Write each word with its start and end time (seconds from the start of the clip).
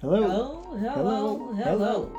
Hello. 0.00 0.20
Hello, 0.20 0.76
hello, 0.78 1.52
hello. 1.54 2.16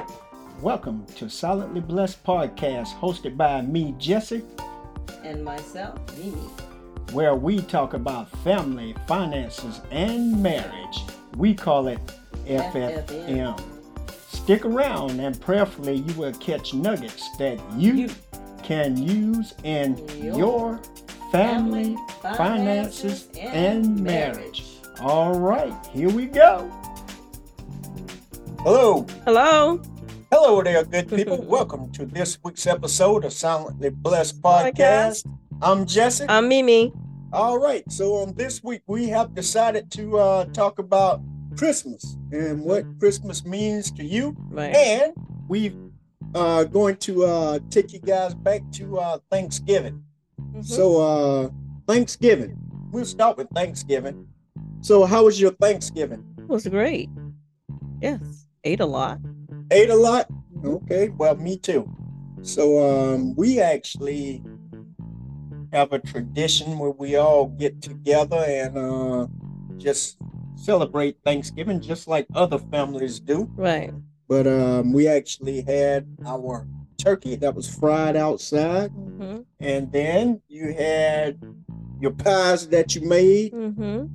Welcome 0.62 1.06
to 1.18 1.30
Silently 1.30 1.80
Blessed 1.80 2.24
Podcast, 2.24 2.88
hosted 3.00 3.38
by 3.38 3.62
me, 3.62 3.94
Jesse, 4.00 4.44
And 5.24 5.44
myself, 5.44 6.00
Mimi. 6.18 6.38
where 7.12 7.36
we 7.36 7.62
talk 7.62 7.94
about 7.94 8.30
family, 8.40 8.96
finances, 9.08 9.82
and 9.92 10.42
marriage. 10.42 10.98
We 11.36 11.54
call 11.54 11.88
it 11.88 12.00
FFM. 12.46 13.60
Stick 14.30 14.66
around 14.66 15.20
and 15.20 15.40
prayerfully 15.40 15.98
you 15.98 16.14
will 16.16 16.34
catch 16.34 16.74
nuggets 16.74 17.30
that 17.38 17.60
you, 17.76 18.10
can 18.64 18.98
use 18.98 19.54
in 19.64 19.98
Your 20.22 20.80
family, 21.32 21.96
finances, 22.22 23.28
and 23.38 24.00
marriage. 24.02 24.64
All 25.00 25.40
right, 25.40 25.74
here 25.94 26.10
we 26.10 26.26
go. 26.26 26.70
Hello. 28.68 29.06
Hello. 29.24 29.82
Hello 30.30 30.62
there, 30.62 30.84
good 30.84 31.08
people. 31.08 31.42
Welcome 31.48 31.90
to 31.94 32.06
this 32.06 32.38
week's 32.44 32.68
episode 32.68 33.24
of 33.24 33.32
Silently 33.32 33.92
Blessed 33.92 34.42
Podcast. 34.42 35.26
I'm 35.62 35.86
Jesse. 35.86 36.26
I'm 36.28 36.50
Mimi. 36.50 36.92
All 37.32 37.58
right, 37.58 37.90
so 37.90 38.16
on 38.16 38.36
this 38.36 38.62
week, 38.62 38.82
we 38.86 39.08
have 39.08 39.34
decided 39.34 39.90
to 39.92 40.18
uh, 40.18 40.46
talk 40.48 40.80
about 40.80 41.22
Christmas 41.56 42.18
and 42.34 42.62
what 42.62 42.84
Christmas 43.00 43.46
means 43.46 43.90
to 43.92 44.04
you. 44.04 44.36
Right. 44.50 44.76
And 44.76 45.14
we 45.48 45.74
are 46.36 46.66
going 46.66 46.98
to 46.98 47.24
uh, 47.24 47.60
take 47.70 47.94
you 47.94 48.00
guys 48.00 48.36
back 48.36 48.70
to 48.74 49.00
uh, 49.00 49.20
Thanksgiving. 49.32 50.04
Mhm. 50.42 50.66
So, 50.66 51.00
uh, 51.00 51.50
Thanksgiving, 51.88 52.58
we'll 52.92 53.06
start 53.06 53.38
with 53.38 53.48
Thanksgiving. 53.56 54.28
So, 54.82 55.06
how 55.06 55.24
was 55.24 55.40
your 55.40 55.52
Thanksgiving? 55.52 56.26
it 56.38 56.50
was 56.50 56.68
great. 56.68 57.10
Yes. 58.02 58.47
Ate 58.64 58.80
a 58.80 58.86
lot. 58.86 59.20
Ate 59.72 59.90
a 59.90 59.96
lot? 59.96 60.28
Okay, 60.64 61.10
well, 61.10 61.36
me 61.36 61.58
too. 61.58 61.90
So, 62.42 62.80
um, 63.14 63.36
we 63.36 63.60
actually 63.60 64.44
have 65.74 65.92
a 65.92 66.00
tradition 66.00 66.78
where 66.80 66.92
we 66.92 67.16
all 67.16 67.48
get 67.48 67.82
together 67.82 68.38
and 68.48 68.78
uh, 68.78 69.28
just 69.78 70.18
celebrate 70.56 71.18
Thanksgiving 71.24 71.82
just 71.82 72.08
like 72.08 72.26
other 72.34 72.58
families 72.58 73.20
do. 73.20 73.50
Right. 73.56 73.94
But 74.28 74.48
um, 74.48 74.94
we 74.94 75.08
actually 75.08 75.62
had 75.62 76.08
our 76.26 76.68
turkey 76.98 77.36
that 77.36 77.56
was 77.56 77.68
fried 77.74 78.16
outside, 78.16 78.92
Mm-hmm. 78.92 79.42
and 79.60 79.92
then 79.92 80.42
you 80.48 80.74
had 80.74 81.40
your 82.00 82.12
pies 82.12 82.68
that 82.70 82.96
you 82.96 83.02
made. 83.08 83.52
Mm-hmm. 83.54 84.06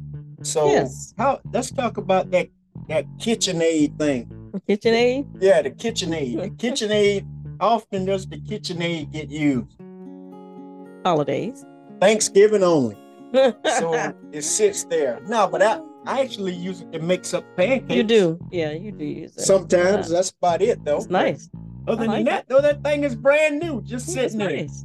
So, 0.43 0.67
Yes. 0.70 1.13
how? 1.19 1.41
Let's 1.53 1.70
talk 1.70 1.97
about 1.97 2.31
that 2.31 2.48
that 2.89 3.05
KitchenAid 3.19 3.98
thing. 3.98 4.32
KitchenAid. 4.61 5.27
Yeah, 5.41 5.62
the 5.62 5.70
KitchenAid. 5.70 6.41
The 6.41 6.50
KitchenAid. 6.50 7.27
Often 7.61 8.06
does 8.06 8.27
the 8.27 8.39
KitchenAid 8.39 9.12
get 9.12 9.31
used? 9.31 9.77
Holidays. 11.05 11.64
Thanksgiving 12.00 12.62
only. 12.62 12.97
So 13.78 14.12
it 14.33 14.42
sits 14.42 14.84
there. 14.84 15.20
No, 15.27 15.47
but 15.48 15.62
I, 15.62 15.80
I 16.05 16.20
actually 16.20 16.53
use 16.55 16.83
it 16.83 16.92
to 16.92 16.98
mix 16.98 17.33
up 17.33 17.45
pancakes. 17.56 17.95
you 17.95 18.03
do. 18.03 18.39
Yeah, 18.50 18.73
you 18.73 18.92
do 18.92 19.05
use 19.05 19.34
it. 19.36 19.41
Sometimes 19.41 20.08
Yeah. 20.11 20.17
that's 20.17 20.30
about 20.30 20.61
it, 20.61 20.84
though. 20.84 20.98
It's 20.98 21.08
nice. 21.08 21.48
Other 21.89 22.03
I 22.03 22.06
than 22.06 22.14
like 22.17 22.25
that, 22.27 22.48
though, 22.48 22.61
that 22.61 22.83
thing 22.83 23.05
is 23.05 23.14
brand 23.17 23.58
new, 23.61 23.80
just 23.83 24.08
Yeah, 24.08 24.14
sitting 24.14 24.39
there. 24.39 24.50
nice. 24.56 24.84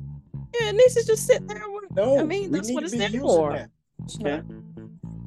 Yeah, 0.59 0.69
it 0.69 0.75
needs 0.75 0.93
to 0.95 1.05
just 1.05 1.27
sit 1.27 1.45
there. 1.47 1.61
with- 1.67 1.91
No, 1.95 2.19
I 2.19 2.23
mean, 2.23 2.51
that's 2.51 2.71
what 2.71 2.83
it's 2.83 2.95
there 2.97 3.09
for. 3.09 3.51
that. 3.53 3.69
It's 4.05 4.17
not- 4.19 4.45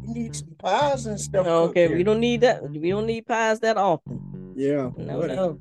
We 0.03 0.15
need 0.15 0.35
some 0.35 0.55
pies 0.59 1.05
and 1.07 1.21
stuff. 1.21 1.47
Okay, 1.47 1.89
we 1.95 2.03
don't 2.03 2.21
need 2.21 2.41
that. 2.41 2.69
We 2.71 2.89
don't 2.91 3.07
need 3.07 3.27
pies 3.27 3.61
that 3.61 3.77
often. 3.77 4.19
Yeah. 4.61 4.91
No, 4.99 5.21
no. 5.23 5.59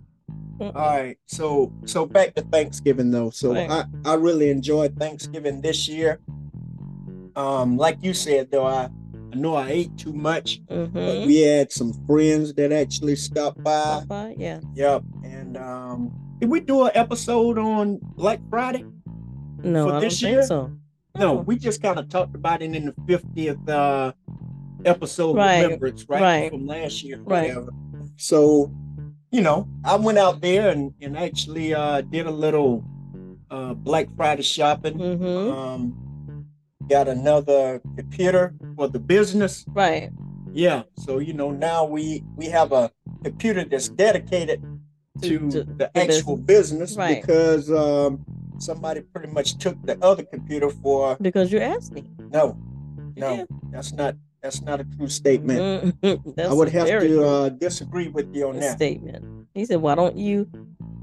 All 0.61 0.71
right, 0.73 1.17
so 1.25 1.71
so 1.85 2.05
back 2.05 2.35
to 2.35 2.41
Thanksgiving 2.41 3.11
though. 3.11 3.29
So 3.29 3.53
Right. 3.53 3.69
I 3.71 3.85
I 4.03 4.15
really 4.15 4.49
enjoyed 4.49 4.97
Thanksgiving 4.97 5.61
this 5.61 5.87
year. 5.87 6.19
Um, 7.35 7.77
like 7.77 7.97
you 8.01 8.13
said 8.13 8.51
though, 8.51 8.65
I 8.65 8.89
I 9.31 9.35
know 9.35 9.55
I 9.55 9.69
ate 9.69 9.95
too 9.97 10.11
much, 10.11 10.59
but 10.67 10.91
Mhm. 10.91 11.27
we 11.27 11.37
had 11.41 11.71
some 11.71 11.93
friends 12.07 12.53
that 12.55 12.71
actually 12.73 13.15
stopped 13.15 13.63
by. 13.63 14.03
Popeye, 14.09 14.35
Yeah. 14.37 14.59
Yep, 14.75 15.03
and 15.23 15.55
um, 15.55 16.11
did 16.41 16.49
we 16.49 16.59
do 16.59 16.85
an 16.85 16.91
episode 16.95 17.57
on 17.57 17.99
Black 18.17 18.39
Friday? 18.49 18.83
No, 19.63 19.83
For 19.85 19.89
I 19.89 19.91
don't 19.93 20.01
this 20.01 20.19
think 20.19 20.31
year? 20.33 20.43
so. 20.43 20.71
No, 21.17 21.39
Oh. 21.39 21.41
we 21.41 21.57
just 21.57 21.81
kind 21.81 21.99
of 21.99 22.09
talked 22.09 22.35
about 22.35 22.61
it 22.61 22.73
in 22.75 22.85
the 22.87 22.93
fiftieth 23.07 23.69
uh 23.69 24.11
episode 24.83 25.35
Right, 25.37 25.61
remembrance, 25.63 26.05
right, 26.09 26.21
right. 26.21 26.51
from 26.51 26.65
last 26.65 27.03
year, 27.03 27.17
Right. 27.23 27.49
whatever. 27.55 27.71
So, 28.17 28.71
you 29.31 29.41
know, 29.41 29.67
I 29.83 29.95
went 29.95 30.17
out 30.17 30.41
there 30.41 30.69
and 30.69 30.93
and 31.01 31.17
actually 31.17 31.73
uh 31.73 32.01
did 32.01 32.25
a 32.25 32.31
little 32.31 32.83
uh 33.51 33.73
Black 33.73 34.07
Friday 34.15 34.43
shopping. 34.43 34.97
Mm-hmm. 34.97 35.51
Um, 35.57 35.95
got 36.87 37.07
another 37.07 37.81
computer 37.95 38.53
for 38.75 38.87
the 38.87 38.99
business. 38.99 39.65
Right. 39.67 40.09
Yeah, 40.51 40.83
so 40.97 41.19
you 41.19 41.33
know 41.33 41.51
now 41.51 41.85
we 41.85 42.23
we 42.35 42.45
have 42.47 42.71
a 42.71 42.91
computer 43.23 43.63
that's 43.63 43.89
dedicated 43.89 44.61
to, 45.21 45.29
To- 45.39 45.49
to 45.51 45.63
the 45.63 45.97
actual 45.97 46.37
business, 46.37 46.95
Right. 46.97 47.21
because 47.21 47.69
um 47.71 48.25
somebody 48.57 49.01
pretty 49.01 49.31
much 49.31 49.57
took 49.57 49.75
the 49.85 49.97
other 50.03 50.23
computer 50.23 50.69
for 50.69 51.15
Because 51.21 51.51
you 51.51 51.59
asked 51.59 51.93
me. 51.93 52.03
no 52.31 52.57
no 53.15 53.33
Yeah. 53.35 53.43
that's 53.71 53.93
not 53.93 54.15
that's 54.41 54.61
not 54.61 54.79
a 54.79 54.83
true 54.97 55.07
statement 55.07 55.95
Mhm. 56.01 56.39
I 56.49 56.53
would 56.53 56.69
have 56.69 56.87
to 56.87 57.25
uh 57.25 57.49
disagree 57.49 58.07
with 58.07 58.33
you 58.35 58.49
on 58.49 58.59
that 58.59 58.75
statement. 58.77 59.23
He 59.53 59.65
said, 59.65 59.81
"Why 59.81 59.95
don't 59.95 60.15
you 60.17 60.47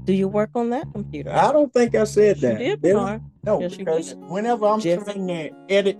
do 0.05 0.13
your 0.13 0.29
work 0.29 0.49
on 0.55 0.69
that 0.71 0.85
computer?" 0.93 1.31
i 1.31 1.51
don't 1.51 1.71
think 1.73 1.93
i 1.95 2.03
said 2.05 2.37
that 2.39 2.57
did, 2.59 2.81
Did 2.81 2.93
Bernard. 2.93 3.21
no 3.43 3.59
Yes, 3.61 3.75
because 3.75 4.15
whenever 4.15 4.65
i'm 4.65 4.79
Jeff. 4.79 5.03
trying 5.03 5.27
to 5.27 5.51
edit 5.69 5.97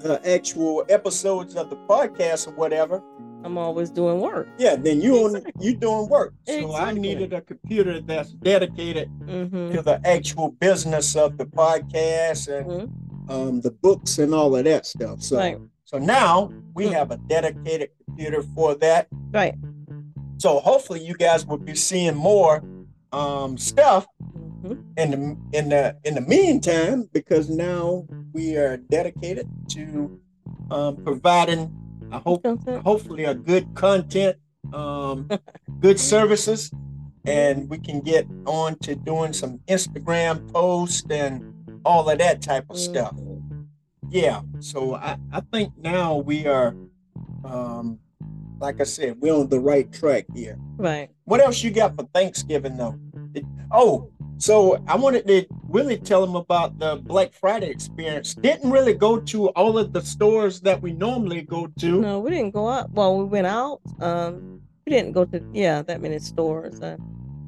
the 0.00 0.20
actual 0.28 0.84
episodes 0.88 1.54
of 1.56 1.70
the 1.70 1.76
podcast 1.88 2.48
or 2.48 2.52
whatever 2.52 3.02
I'm 3.44 3.58
always 3.58 3.90
doing 3.90 4.20
work. 4.20 4.46
yeah 4.58 4.76
then 4.76 5.00
you 5.00 5.16
on 5.24 5.36
Exactly. 5.36 5.66
you 5.66 5.74
doing 5.76 6.08
work 6.08 6.34
so 6.46 6.74
i 6.76 6.92
needed 6.92 7.32
a 7.32 7.40
computer 7.40 8.00
that's 8.00 8.32
dedicated 8.34 9.08
Mm-hmm. 9.26 9.70
to 9.74 9.82
the 9.82 10.00
actual 10.04 10.50
business 10.60 11.16
of 11.16 11.38
the 11.38 11.46
podcast 11.46 12.48
and 12.54 12.66
Mhm. 12.70 13.30
um, 13.30 13.60
the 13.62 13.70
books 13.70 14.18
and 14.18 14.34
all 14.34 14.54
of 14.56 14.64
that 14.64 14.84
stuff. 14.84 15.22
So, 15.22 15.36
Right. 15.38 15.58
So 15.92 15.98
now 15.98 16.50
we 16.74 16.86
Mm. 16.86 16.92
have 16.92 17.10
a 17.10 17.18
dedicated 17.28 17.90
computer 18.06 18.42
for 18.54 18.74
that. 18.76 19.08
Right. 19.30 19.54
So 20.38 20.58
hopefully 20.58 21.04
you 21.04 21.14
guys 21.14 21.46
will 21.46 21.58
be 21.58 21.74
seeing 21.74 22.16
more 22.16 22.62
um, 23.12 23.58
stuff 23.58 24.06
hmm 24.62 24.72
in 24.96 25.10
the 25.10 25.58
in 25.58 25.68
the 25.68 25.96
in 26.04 26.14
the 26.14 26.20
meantime 26.20 27.08
because 27.12 27.50
now 27.50 28.06
we 28.32 28.56
are 28.56 28.76
dedicated 28.78 29.46
to 29.68 30.18
um, 30.70 30.96
providing. 30.96 31.70
I 32.10 32.18
hope 32.18 32.44
hopefully 32.84 33.24
a 33.24 33.34
good 33.34 33.74
content, 33.74 34.36
um, 34.72 35.28
good 35.80 35.98
services, 36.00 36.70
and 37.26 37.68
we 37.68 37.78
can 37.78 38.00
get 38.00 38.26
on 38.46 38.78
to 38.80 38.94
doing 38.94 39.32
some 39.32 39.58
Instagram 39.68 40.50
posts 40.52 41.04
and 41.10 41.52
all 41.84 42.08
of 42.08 42.18
that 42.18 42.40
type 42.42 42.66
of 42.70 42.78
stuff. 42.78 43.14
Yeah, 44.12 44.42
so 44.60 44.94
I, 44.94 45.16
I 45.32 45.40
think 45.52 45.72
now 45.78 46.16
we 46.18 46.46
are, 46.46 46.74
um, 47.46 47.98
like 48.60 48.78
I 48.78 48.84
said, 48.84 49.16
we're 49.20 49.32
on 49.34 49.48
the 49.48 49.58
right 49.58 49.90
track 49.90 50.26
here. 50.34 50.58
Right. 50.76 51.08
What 51.24 51.40
else 51.40 51.62
you 51.62 51.70
got 51.70 51.96
for 51.96 52.04
Thanksgiving 52.14 52.76
though? 52.76 52.98
Did- 53.32 53.46
oh, 53.72 54.10
so 54.36 54.82
I 54.86 54.96
wanted 54.96 55.26
to 55.28 55.46
really 55.66 55.96
tell 55.96 56.26
them 56.26 56.36
about 56.36 56.78
the 56.78 56.96
Black 56.96 57.32
Friday 57.32 57.70
experience. 57.70 58.34
Didn't 58.34 58.70
really 58.70 58.92
go 58.92 59.18
to 59.18 59.48
all 59.50 59.78
of 59.78 59.94
the 59.94 60.02
stores 60.02 60.60
that 60.60 60.82
we 60.82 60.92
normally 60.92 61.40
go 61.40 61.68
to. 61.78 62.00
No, 62.02 62.20
we 62.20 62.30
didn't 62.32 62.50
go 62.52 62.68
out. 62.68 62.92
Well, 62.92 63.16
we 63.16 63.24
went 63.24 63.46
out. 63.46 63.80
Um, 63.98 64.60
we 64.86 64.90
didn't 64.92 65.12
go 65.12 65.24
to 65.24 65.42
yeah 65.54 65.80
that 65.82 66.02
many 66.02 66.18
stores. 66.18 66.82
Uh, 66.82 66.98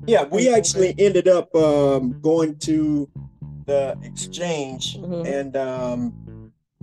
Yeah, 0.07 0.25
we 0.25 0.49
actually 0.55 0.95
ended 0.99 1.29
up 1.29 1.55
um, 1.55 2.19
going 2.23 2.57
to 2.61 3.09
the 3.67 3.97
exchange, 4.03 4.99
Mhm. 4.99 5.27
and 5.27 5.57
um, 5.57 6.13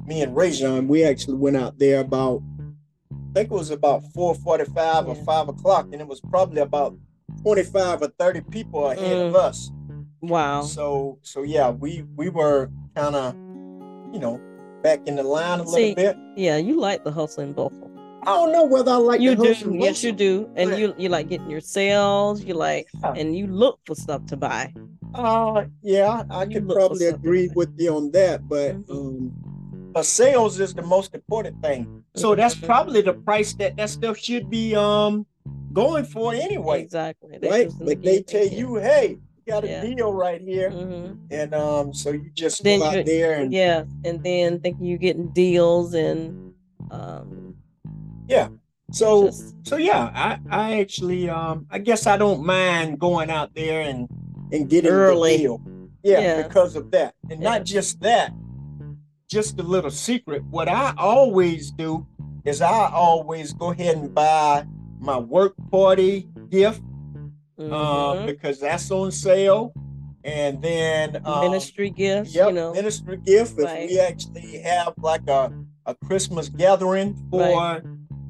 me 0.06 0.22
and 0.22 0.36
Rajon, 0.36 0.88
we 0.88 1.04
actually 1.04 1.36
went 1.38 1.58
out 1.58 1.78
there 1.80 2.00
about, 2.02 2.42
I 3.12 3.34
think 3.34 3.52
it 3.52 3.56
was 3.56 3.70
about 3.72 4.04
four 4.14 4.36
forty-five 4.36 5.08
or 5.08 5.16
five 5.16 5.48
o'clock, 5.50 5.88
and 5.92 6.02
it 6.02 6.08
was 6.08 6.20
probably 6.22 6.62
about 6.62 6.98
twenty-five 7.44 8.02
or 8.02 8.08
thirty 8.20 8.42
people 8.42 8.90
ahead 8.90 9.18
of 9.18 9.34
Mm. 9.34 9.38
us. 9.38 9.72
wow. 10.22 10.62
So, 10.64 11.18
so 11.22 11.44
yeah, 11.44 11.70
we 11.70 12.04
we 12.16 12.30
were 12.30 12.70
kind 12.96 13.16
of, 13.16 13.34
you 14.14 14.20
know, 14.20 14.40
back 14.84 15.00
in 15.08 15.16
the 15.16 15.24
line 15.24 15.60
a 15.60 15.64
little 15.64 15.96
bit. 15.96 16.18
Yeah, 16.36 16.58
you 16.58 16.80
like 16.80 17.04
the 17.04 17.12
hustle 17.12 17.44
and 17.44 17.56
bustle. 17.56 17.90
I 18.24 18.34
don't 18.36 18.52
know 18.52 18.66
whether 18.66 18.92
I 18.92 18.98
like 18.98 19.20
you 19.22 19.36
do. 19.36 19.56
Yes, 19.80 20.04
you 20.04 20.12
do. 20.12 20.48
And 20.56 20.78
you 20.78 20.94
you 20.98 21.10
like 21.10 21.30
getting 21.30 21.50
your 21.50 21.62
sales. 21.62 22.44
You 22.44 22.54
like 22.54 22.88
Yeah. 23.02 23.14
and 23.14 23.36
you 23.36 23.48
look 23.48 23.80
for 23.86 23.96
stuff 23.96 24.26
to 24.28 24.38
buy. 24.38 24.74
Uh, 25.16 25.66
yeah, 25.82 26.24
I 26.30 26.44
You 26.44 26.62
could 26.62 26.70
probably 26.70 27.08
agree 27.08 27.50
with 27.56 27.70
you 27.78 27.96
on 27.96 28.12
that, 28.12 28.48
but 28.48 28.76
Mhm. 28.88 28.92
um, 28.92 29.34
but 29.92 30.06
sales 30.06 30.60
is 30.60 30.74
the 30.74 30.82
most 30.82 31.14
important 31.14 31.62
thing. 31.62 32.04
So 32.16 32.36
that's 32.36 32.56
Mhm. 32.56 32.66
probably 32.66 33.02
the 33.02 33.14
price 33.14 33.54
that 33.56 33.76
that 33.78 33.90
stuff 33.90 34.18
should 34.18 34.50
be 34.50 34.76
um 34.76 35.26
going 35.74 36.06
for 36.06 36.34
anyway. 36.34 36.82
Exactly. 36.82 37.38
right? 37.42 37.64
choosing 37.70 37.80
to 37.80 37.86
But 37.86 38.02
they 38.04 38.18
give 38.18 38.26
tell 38.28 38.44
and 38.44 38.52
you, 38.54 38.76
hey, 38.76 39.08
you 39.46 39.54
got 39.54 39.64
a 39.64 39.68
Yeah. 39.68 39.82
deal 39.86 40.14
right 40.14 40.42
here. 40.42 40.70
give. 40.70 40.80
Mhm. 40.88 41.18
And 41.32 41.54
um, 41.56 41.94
so 41.94 42.12
you 42.12 42.30
just 42.34 42.64
Then 42.64 42.80
go 42.80 42.86
out 42.86 42.98
you- 42.98 43.04
there 43.04 43.34
and 43.42 43.52
Yeah, 43.54 43.84
and 44.06 44.24
then 44.24 44.60
thinking 44.60 44.86
you're 44.86 44.98
getting 44.98 45.28
deals 45.30 45.94
and 45.94 46.54
um, 46.92 47.56
yeah. 48.28 48.50
so 48.92 49.28
just, 49.28 49.56
so 49.64 49.78
yeah, 49.78 50.12
I 50.14 50.40
I 50.50 50.80
actually 50.82 51.30
um 51.30 51.66
I 51.72 51.80
guess 51.80 52.06
I 52.08 52.18
don't 52.18 52.44
mind 52.46 53.00
going 53.00 53.30
out 53.30 53.54
there 53.56 53.82
and 53.82 54.08
and 54.52 54.70
getting 54.70 54.92
Early. 54.92 55.32
the 55.38 55.44
deal. 55.44 55.62
Yeah, 56.04 56.20
Yeah. 56.20 56.42
because 56.48 56.76
of 56.76 56.92
that. 56.92 57.14
And 57.30 57.42
Yeah. 57.42 57.50
not 57.50 57.64
just 57.64 58.02
that, 58.02 58.34
just 59.32 59.58
a 59.60 59.64
little 59.64 59.90
secret. 59.90 60.44
What 60.50 60.68
I 60.68 60.94
always 60.98 61.72
do 61.72 62.06
is 62.44 62.62
I 62.62 62.90
always 62.92 63.54
go 63.54 63.72
ahead 63.72 63.96
and 63.96 64.14
buy 64.14 64.66
my 65.00 65.18
work 65.18 65.54
party 65.72 66.28
gift 66.50 66.82
um, 67.58 67.72
mhm. 67.72 68.26
because 68.26 68.60
that's 68.60 68.92
on 68.92 69.12
sale. 69.12 69.74
And 70.26 70.62
then 70.62 71.22
um, 71.26 71.40
ministry 71.40 71.90
gifts, 71.90 72.36
Yep, 72.36 72.48
you 72.50 72.54
know. 72.54 72.74
ministry 72.74 73.18
gift. 73.18 73.56
If 73.58 73.90
we 73.90 74.00
actually 74.00 74.60
have 74.60 74.94
like 74.98 75.28
a, 75.28 75.52
a 75.86 75.96
Christmas 75.96 76.50
gathering 76.50 77.16
for 77.32 77.82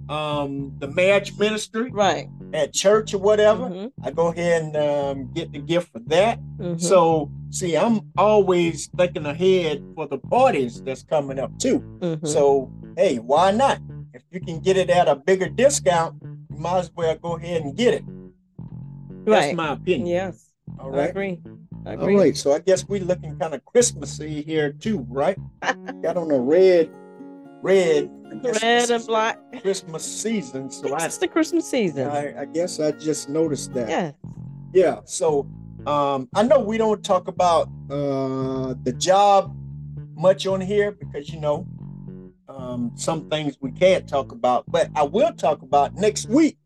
um 0.07 0.73
the 0.79 0.87
marriage 0.87 1.37
ministry 1.37 1.89
Right. 1.91 2.27
at 2.53 2.73
church 2.73 3.13
or 3.13 3.17
whatever, 3.17 3.69
Mhm, 3.69 3.91
I 4.03 4.11
go 4.11 4.27
ahead 4.27 4.61
and 4.63 4.75
um, 4.77 5.33
get 5.33 5.51
the 5.51 5.59
gift 5.59 5.91
for 5.91 5.99
that. 6.07 6.39
mhm. 6.59 6.79
So 6.79 7.29
see, 7.51 7.77
I'm 7.77 8.01
always 8.17 8.87
thinking 8.97 9.25
ahead 9.25 9.83
for 9.95 10.07
the 10.07 10.17
parties 10.17 10.81
that's 10.81 11.03
coming 11.03 11.37
up 11.39 11.57
too. 11.59 11.79
Mhm. 11.99 12.27
So 12.27 12.71
hey, 12.97 13.17
why 13.19 13.51
not? 13.51 13.79
If 14.13 14.23
you 14.31 14.39
can 14.41 14.59
get 14.59 14.75
it 14.77 14.89
at 14.89 15.07
a 15.07 15.15
bigger 15.15 15.47
discount, 15.49 16.15
you 16.23 16.57
might 16.57 16.79
as 16.79 16.91
well 16.95 17.15
go 17.15 17.37
ahead 17.37 17.61
and 17.61 17.75
get 17.75 17.93
it. 17.93 18.03
That's 19.25 19.55
my 19.55 19.73
opinion. 19.73 20.07
Yes. 20.07 20.51
All 20.79 20.89
right. 20.89 20.97
I 20.97 21.01
right. 21.01 21.09
agree. 21.11 21.39
I 21.85 21.93
agree. 21.93 22.15
right, 22.15 22.37
so 22.37 22.53
I 22.53 22.59
guess 22.59 22.87
we're 22.87 23.01
looking 23.03 23.37
kind 23.39 23.53
of 23.55 23.65
Christmassy 23.65 24.41
here 24.43 24.71
too, 24.71 25.05
right? 25.09 25.37
Got 26.03 26.15
on 26.17 26.29
a 26.29 26.39
red, 26.39 26.91
red, 27.63 28.09
I 28.31 28.49
Red 28.61 28.89
and 28.91 29.05
black. 29.07 29.39
Christmas 29.61 30.03
season. 30.05 30.69
So 30.69 30.93
I, 30.93 31.05
It's 31.05 31.17
the 31.17 31.27
Christmas 31.27 31.67
season. 31.67 32.07
I, 32.07 32.41
I 32.41 32.45
guess 32.45 32.79
I 32.79 32.91
just 32.91 33.29
noticed 33.29 33.73
that. 33.73 33.89
yeah. 33.89 34.11
Yeah. 34.73 34.99
So, 35.05 35.47
um, 35.87 36.29
I 36.35 36.43
know 36.43 36.59
we 36.59 36.77
don't 36.77 37.03
talk 37.03 37.27
about 37.27 37.69
uh 37.89 38.75
the 38.83 38.93
job 38.97 39.55
much 40.15 40.45
on 40.45 40.61
here 40.61 40.91
because 40.91 41.29
you 41.29 41.39
know, 41.39 41.67
um, 42.47 42.91
some 42.95 43.29
things 43.29 43.57
we 43.59 43.71
can't 43.71 44.07
talk 44.07 44.31
about, 44.31 44.65
but 44.67 44.89
I 44.95 45.03
will 45.03 45.33
talk 45.33 45.61
about 45.61 45.95
next 45.95 46.29
week. 46.29 46.57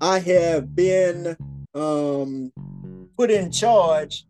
I 0.00 0.18
have 0.18 0.74
been 0.74 1.36
um 1.74 2.52
put 3.16 3.30
in 3.30 3.50
charge 3.50 4.26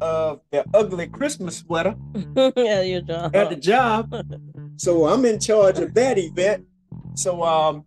of 0.00 0.40
the 0.52 0.64
ugly 0.74 1.08
Christmas 1.08 1.58
sweater 1.58 1.96
yeah, 2.56 2.82
your 2.82 3.00
job. 3.00 3.34
at 3.34 3.50
the 3.50 3.56
job. 3.56 4.14
So 4.76 5.06
I'm 5.06 5.24
in 5.24 5.40
charge 5.40 5.78
of 5.80 5.92
that 5.94 6.18
event. 6.18 6.66
So 7.14 7.42
um 7.42 7.84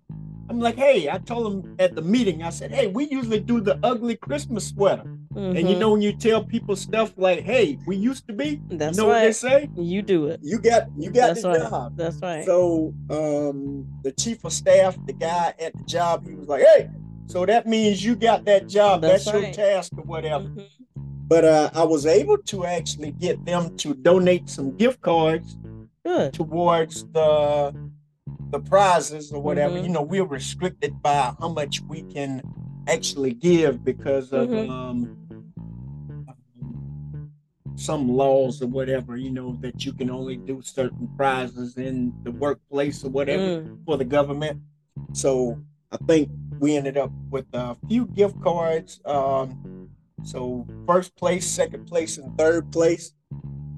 I'm 0.51 0.59
like, 0.59 0.75
hey, 0.75 1.09
I 1.09 1.17
told 1.17 1.63
them 1.63 1.75
at 1.79 1.95
the 1.95 2.01
meeting, 2.01 2.43
I 2.43 2.49
said, 2.49 2.71
hey, 2.71 2.87
we 2.87 3.05
usually 3.09 3.39
do 3.39 3.61
the 3.61 3.79
ugly 3.83 4.17
Christmas 4.17 4.67
sweater. 4.67 5.03
And 5.33 5.57
you 5.57 5.75
Mhm. 5.75 5.79
know 5.79 5.91
when 5.93 6.01
you 6.01 6.11
tell 6.11 6.43
people 6.43 6.75
stuff 6.75 7.13
like, 7.15 7.39
hey, 7.39 7.77
we 7.87 7.95
used 7.95 8.27
to 8.27 8.33
be, 8.33 8.59
that's 8.69 8.97
you 8.97 9.03
know 9.03 9.07
what 9.07 9.21
they 9.21 9.31
say? 9.31 9.69
You 9.77 10.01
do 10.01 10.25
it. 10.27 10.41
You 10.43 10.59
got 10.59 10.89
you 10.97 11.09
got 11.09 11.27
That's 11.27 11.41
the 11.43 11.47
right. 11.49 11.61
job. 11.69 11.93
That's 11.95 12.21
right. 12.21 12.45
So 12.45 12.93
um 13.09 13.87
the 14.03 14.11
chief 14.11 14.43
of 14.43 14.51
staff, 14.51 14.97
the 15.07 15.13
guy 15.13 15.53
at 15.57 15.71
the 15.77 15.85
job, 15.85 16.27
he 16.27 16.35
was 16.35 16.49
like, 16.49 16.63
hey, 16.63 16.89
so 17.27 17.45
that 17.45 17.65
means 17.65 18.03
you 18.03 18.17
got 18.17 18.43
that 18.43 18.67
job. 18.67 19.01
That's 19.03 19.23
That's, 19.23 19.41
your 19.41 19.53
task 19.53 19.93
or 19.97 20.03
whatever. 20.03 20.49
Mhm. 20.49 20.67
But 21.29 21.45
uh, 21.45 21.69
I 21.73 21.85
was 21.85 22.05
able 22.05 22.39
to 22.39 22.65
actually 22.65 23.11
get 23.13 23.45
them 23.45 23.77
to 23.77 23.93
donate 23.93 24.49
some 24.49 24.75
gift 24.75 24.99
cards 24.99 25.55
Good. 26.05 26.33
towards 26.33 27.05
the 27.13 27.73
the 28.51 28.59
prizes 28.59 29.31
or 29.31 29.41
whatever. 29.41 29.75
Mhm. 29.75 29.83
You 29.83 29.89
know, 29.89 30.01
we're 30.01 30.25
restricted 30.25 31.01
by 31.01 31.33
how 31.39 31.49
much 31.49 31.81
we 31.81 32.01
can 32.03 32.41
actually 32.87 33.33
give 33.33 33.83
because 33.83 34.33
of 34.33 34.49
Mhm. 34.49 34.69
um, 34.69 35.17
some 37.75 38.09
laws 38.09 38.61
or 38.61 38.67
whatever. 38.67 39.15
You 39.17 39.31
know 39.31 39.57
that 39.61 39.85
you 39.85 39.93
can 39.93 40.09
only 40.09 40.37
do 40.37 40.61
certain 40.61 41.07
prizes 41.17 41.77
in 41.77 42.13
the 42.23 42.31
workplace 42.31 43.03
or 43.03 43.09
whatever 43.09 43.63
Mm. 43.63 43.85
for 43.85 43.97
the 43.97 44.05
government. 44.05 44.61
So 45.13 45.57
I 45.91 45.97
think 45.97 46.29
we 46.59 46.75
ended 46.75 46.97
up 46.97 47.11
with 47.31 47.45
a 47.53 47.75
few 47.87 48.05
gift 48.05 48.39
cards. 48.41 49.01
Um, 49.05 49.89
so 50.23 50.67
first 50.85 51.15
place, 51.15 51.47
second 51.47 51.85
place, 51.87 52.17
and 52.17 52.37
third 52.37 52.71
place. 52.71 53.13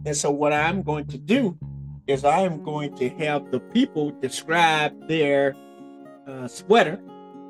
And 0.06 0.16
so 0.16 0.32
what 0.32 0.52
I'm 0.52 0.82
going 0.82 1.06
to 1.08 1.18
do 1.18 1.58
is 2.08 2.26
I 2.26 2.42
am 2.42 2.64
going 2.64 2.96
to 2.98 3.10
have 3.10 3.52
the 3.52 3.60
people 3.60 4.12
describe 4.12 5.08
their 5.08 5.56
uh, 6.28 6.48
sweater. 6.48 7.00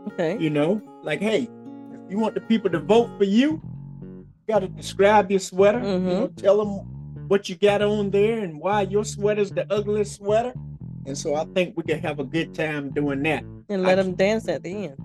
Okay. 0.08 0.38
You 0.38 0.50
know, 0.50 0.82
like, 1.04 1.22
hey, 1.22 1.50
if 1.92 2.12
you 2.12 2.20
want 2.20 2.36
the 2.36 2.42
people 2.42 2.70
to 2.70 2.80
vote 2.80 3.10
for 3.18 3.24
you, 3.24 3.62
you 4.02 4.26
got 4.48 4.60
to 4.60 4.68
describe 4.68 5.32
your 5.32 5.40
sweater. 5.40 5.80
You 5.80 6.00
know, 6.00 6.28
tell 6.36 6.58
them 6.58 7.28
what 7.28 7.50
you 7.50 7.56
got 7.56 7.82
on 7.82 8.12
there 8.12 8.40
and 8.40 8.60
why 8.60 8.82
your 8.82 9.06
sweater's 9.06 9.52
the 9.52 9.66
ugliest 9.74 10.16
sweater. 10.16 10.54
And 11.06 11.18
so 11.18 11.36
I 11.36 11.46
think 11.46 11.76
we 11.76 11.84
can 11.84 12.00
have 12.00 12.20
a 12.20 12.24
good 12.24 12.54
time 12.54 12.92
doing 12.92 13.24
that. 13.24 13.44
And 13.70 13.84
let 13.84 13.96
them 13.96 14.14
dance 14.14 14.48
at 14.48 14.64
the 14.64 14.86
end. 14.88 14.98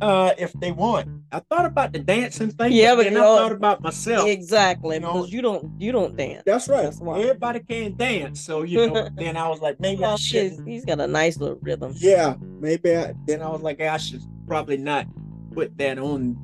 Uh, 0.00 0.32
if 0.38 0.52
they 0.54 0.72
want. 0.72 1.08
I 1.30 1.40
thought 1.40 1.64
about 1.66 1.92
the 1.92 1.98
dancing 1.98 2.50
thing, 2.50 2.72
Yeah, 2.72 2.94
but 2.94 3.04
then 3.04 3.12
you 3.14 3.18
I 3.20 3.22
thought 3.22 3.52
about 3.52 3.80
myself. 3.80 4.28
Exactly. 4.28 4.96
you 4.96 5.00
know- 5.00 5.12
because 5.14 5.32
you 5.32 5.40
don't 5.42 5.80
you 5.80 5.92
don't 5.92 6.16
dance. 6.16 6.42
That's 6.44 6.68
right. 6.68 6.82
That's. 6.82 7.00
Everybody 7.00 7.60
can 7.60 7.96
dance. 7.96 8.40
So, 8.40 8.62
you 8.62 8.86
know, 8.86 9.08
then 9.16 9.36
I 9.36 9.48
was 9.48 9.60
like, 9.60 9.80
maybe 9.80 10.04
I 10.04 10.16
should 10.16 10.60
he's, 10.66 10.84
got 10.84 11.00
a 11.00 11.06
nice 11.06 11.38
little 11.38 11.58
rhythm. 11.62 11.94
Yeah, 11.96 12.34
maybe 12.40 12.96
I, 12.96 13.14
then 13.26 13.40
I 13.40 13.48
was 13.48 13.62
like, 13.62 13.80
I 13.80 13.96
should 13.96 14.22
probably 14.46 14.76
not 14.76 15.06
put 15.52 15.76
that 15.78 15.98
on 15.98 16.36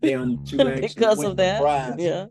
them 0.00 0.44
to 0.46 0.76
because 0.80 1.22
of 1.22 1.36
that. 1.36 1.60
prize. 1.60 1.94
Yeah. 1.98 2.26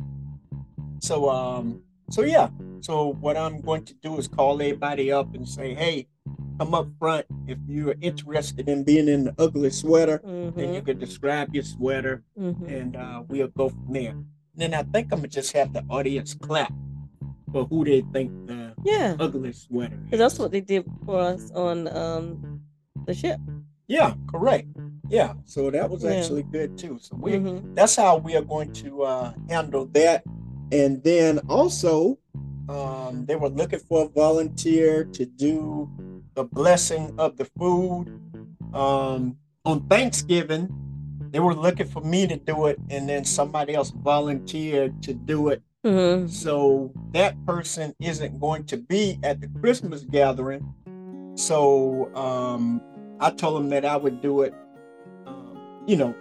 So 1.00 1.30
um, 1.30 1.82
so 2.10 2.22
yeah. 2.24 2.50
So 2.82 3.14
what 3.14 3.38
I'm 3.38 3.62
going 3.62 3.86
to 3.86 3.94
do 3.96 4.18
is 4.18 4.28
call 4.28 4.62
everybody 4.62 5.12
up 5.12 5.34
and 5.34 5.48
say, 5.48 5.74
hey, 5.74 6.08
come 6.60 6.74
up 6.74 6.88
front 7.00 7.26
if 7.48 7.58
you're 7.68 7.96
interested 8.02 8.68
in 8.68 8.84
being 8.84 9.08
in 9.08 9.26
the 9.26 9.36
ugly 9.38 9.70
sweater. 9.70 10.22
Then 10.24 10.74
you 10.74 10.80
hmm 10.82 10.86
can 10.86 11.00
describe 11.00 11.54
your 11.54 11.64
sweater, 11.64 12.24
hmm 12.38 12.52
and 12.66 12.96
uh, 12.96 13.24
we'll 13.28 13.48
go 13.50 13.70
from 13.70 13.94
there. 13.94 14.12
And 14.12 14.58
then 14.58 14.74
I 14.74 14.84
think 14.84 15.12
I'm 15.12 15.20
gonna 15.20 15.28
just 15.28 15.52
have 15.54 15.74
the 15.74 15.84
audience 15.90 16.34
clap 16.34 16.74
for 17.52 17.66
who 17.66 17.84
they 17.86 18.02
think 18.14 18.32
the 18.48 18.74
Yeah. 18.84 19.16
ugly 19.20 19.54
sweater. 19.54 19.98
Because 20.06 20.20
that's 20.20 20.40
what 20.40 20.52
they 20.52 20.62
did 20.62 20.86
for 21.06 21.20
us 21.20 21.52
on 21.52 21.88
um 21.90 22.40
the 23.06 23.14
ship. 23.14 23.40
Yeah, 23.88 24.14
correct. 24.28 24.68
Yeah, 25.10 25.34
so 25.46 25.70
that 25.70 25.90
was 25.90 26.04
Yeah. 26.04 26.12
actually 26.12 26.44
good 26.44 26.78
too. 26.78 26.98
So 27.00 27.16
we 27.16 27.34
Mhm. 27.34 27.76
that's 27.76 27.96
how 27.96 28.18
we 28.18 28.36
are 28.36 28.42
going 28.42 28.72
to 28.84 29.04
uh, 29.04 29.34
handle 29.50 29.86
that. 29.94 30.24
And 30.72 31.04
then 31.04 31.40
also, 31.50 32.18
um, 32.68 33.26
they 33.28 33.36
were 33.36 33.50
looking 33.50 33.80
for 33.80 34.06
a 34.06 34.08
volunteer 34.08 35.04
to 35.14 35.26
do 35.26 35.88
the 36.36 36.44
blessing 36.44 37.14
of 37.18 37.38
the 37.38 37.46
food. 37.58 38.08
Um, 38.74 39.38
on 39.66 39.88
Thanksgiving, 39.88 40.70
they 41.32 41.40
were 41.40 41.56
looking 41.56 41.88
for 41.88 42.02
me 42.02 42.28
to 42.28 42.36
do 42.36 42.68
it, 42.68 42.78
and 42.90 43.10
then 43.10 43.26
somebody 43.26 43.74
else 43.74 43.90
volunteered 43.90 45.02
to 45.04 45.14
do 45.14 45.50
it. 45.50 45.62
Mhm. 45.84 46.30
So 46.30 46.92
that 47.14 47.34
person 47.46 47.94
isn't 48.00 48.40
going 48.40 48.66
to 48.66 48.78
be 48.78 49.20
at 49.24 49.42
the 49.42 49.48
Christmas 49.60 50.04
gathering. 50.04 50.66
So 51.36 52.14
um, 52.16 52.82
I 53.20 53.32
told 53.32 53.58
them 53.58 53.70
that 53.70 53.86
I 53.86 53.98
would 53.98 54.22
do 54.22 54.42
it, 54.42 54.54
um, 55.26 55.58
you 55.88 55.96
know, 55.96 56.14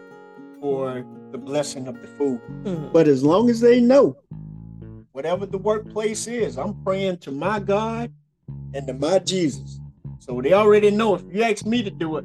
for 0.61 1.04
the 1.33 1.38
blessing 1.38 1.88
of 1.88 2.00
the 2.00 2.09
food. 2.09 2.40
Mhm. 2.64 2.92
But 2.92 3.09
as 3.09 3.25
long 3.25 3.50
as 3.50 3.61
they 3.61 3.80
know, 3.80 4.16
whatever 5.12 5.47
the 5.47 5.59
workplace 5.59 6.26
is, 6.26 6.56
I'm 6.59 6.75
praying 6.85 7.18
to 7.18 7.30
my 7.33 7.59
God 7.61 8.12
and 8.75 8.87
to 8.87 8.94
my 8.94 9.18
Jesus. 9.21 9.80
So 10.18 10.40
they 10.40 10.52
already 10.52 10.90
know 10.90 11.14
if 11.14 11.23
you 11.33 11.42
ask 11.42 11.64
me 11.66 11.83
to 11.83 11.90
do 11.90 12.16
it, 12.16 12.25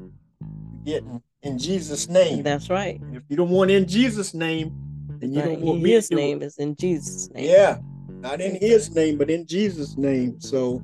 you're 0.85 1.01
getting 1.01 1.21
in 1.43 1.57
Jesus' 1.57 2.07
name. 2.07 2.43
That's 2.43 2.69
right. 2.69 2.99
And 2.99 3.17
if 3.17 3.23
you 3.29 3.35
don't 3.35 3.49
want 3.49 3.71
in 3.71 3.87
Jesus' 3.87 4.33
name, 4.33 4.71
then 5.19 5.33
you 5.33 5.41
Right. 5.41 5.47
don't 5.47 5.61
want 5.61 5.81
me 5.81 5.91
His 5.91 6.07
to 6.09 6.15
do 6.15 6.17
it. 6.17 6.21
name 6.21 6.41
is 6.41 6.57
in 6.57 6.75
Jesus' 6.75 7.29
name. 7.33 7.45
Yeah, 7.45 7.79
not 8.21 8.41
in 8.41 8.55
his 8.55 8.93
name, 8.93 9.17
but 9.17 9.29
in 9.29 9.45
Jesus' 9.45 9.97
name. 9.97 10.39
So 10.39 10.81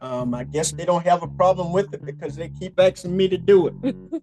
um, 0.00 0.34
I 0.34 0.44
guess 0.44 0.72
they 0.72 0.84
don't 0.84 1.04
have 1.06 1.22
a 1.22 1.28
problem 1.28 1.72
with 1.72 1.92
it 1.94 2.04
because 2.04 2.36
they 2.36 2.48
keep 2.48 2.78
asking 2.78 3.16
me 3.16 3.28
to 3.28 3.38
do 3.38 3.68
it 3.68 3.74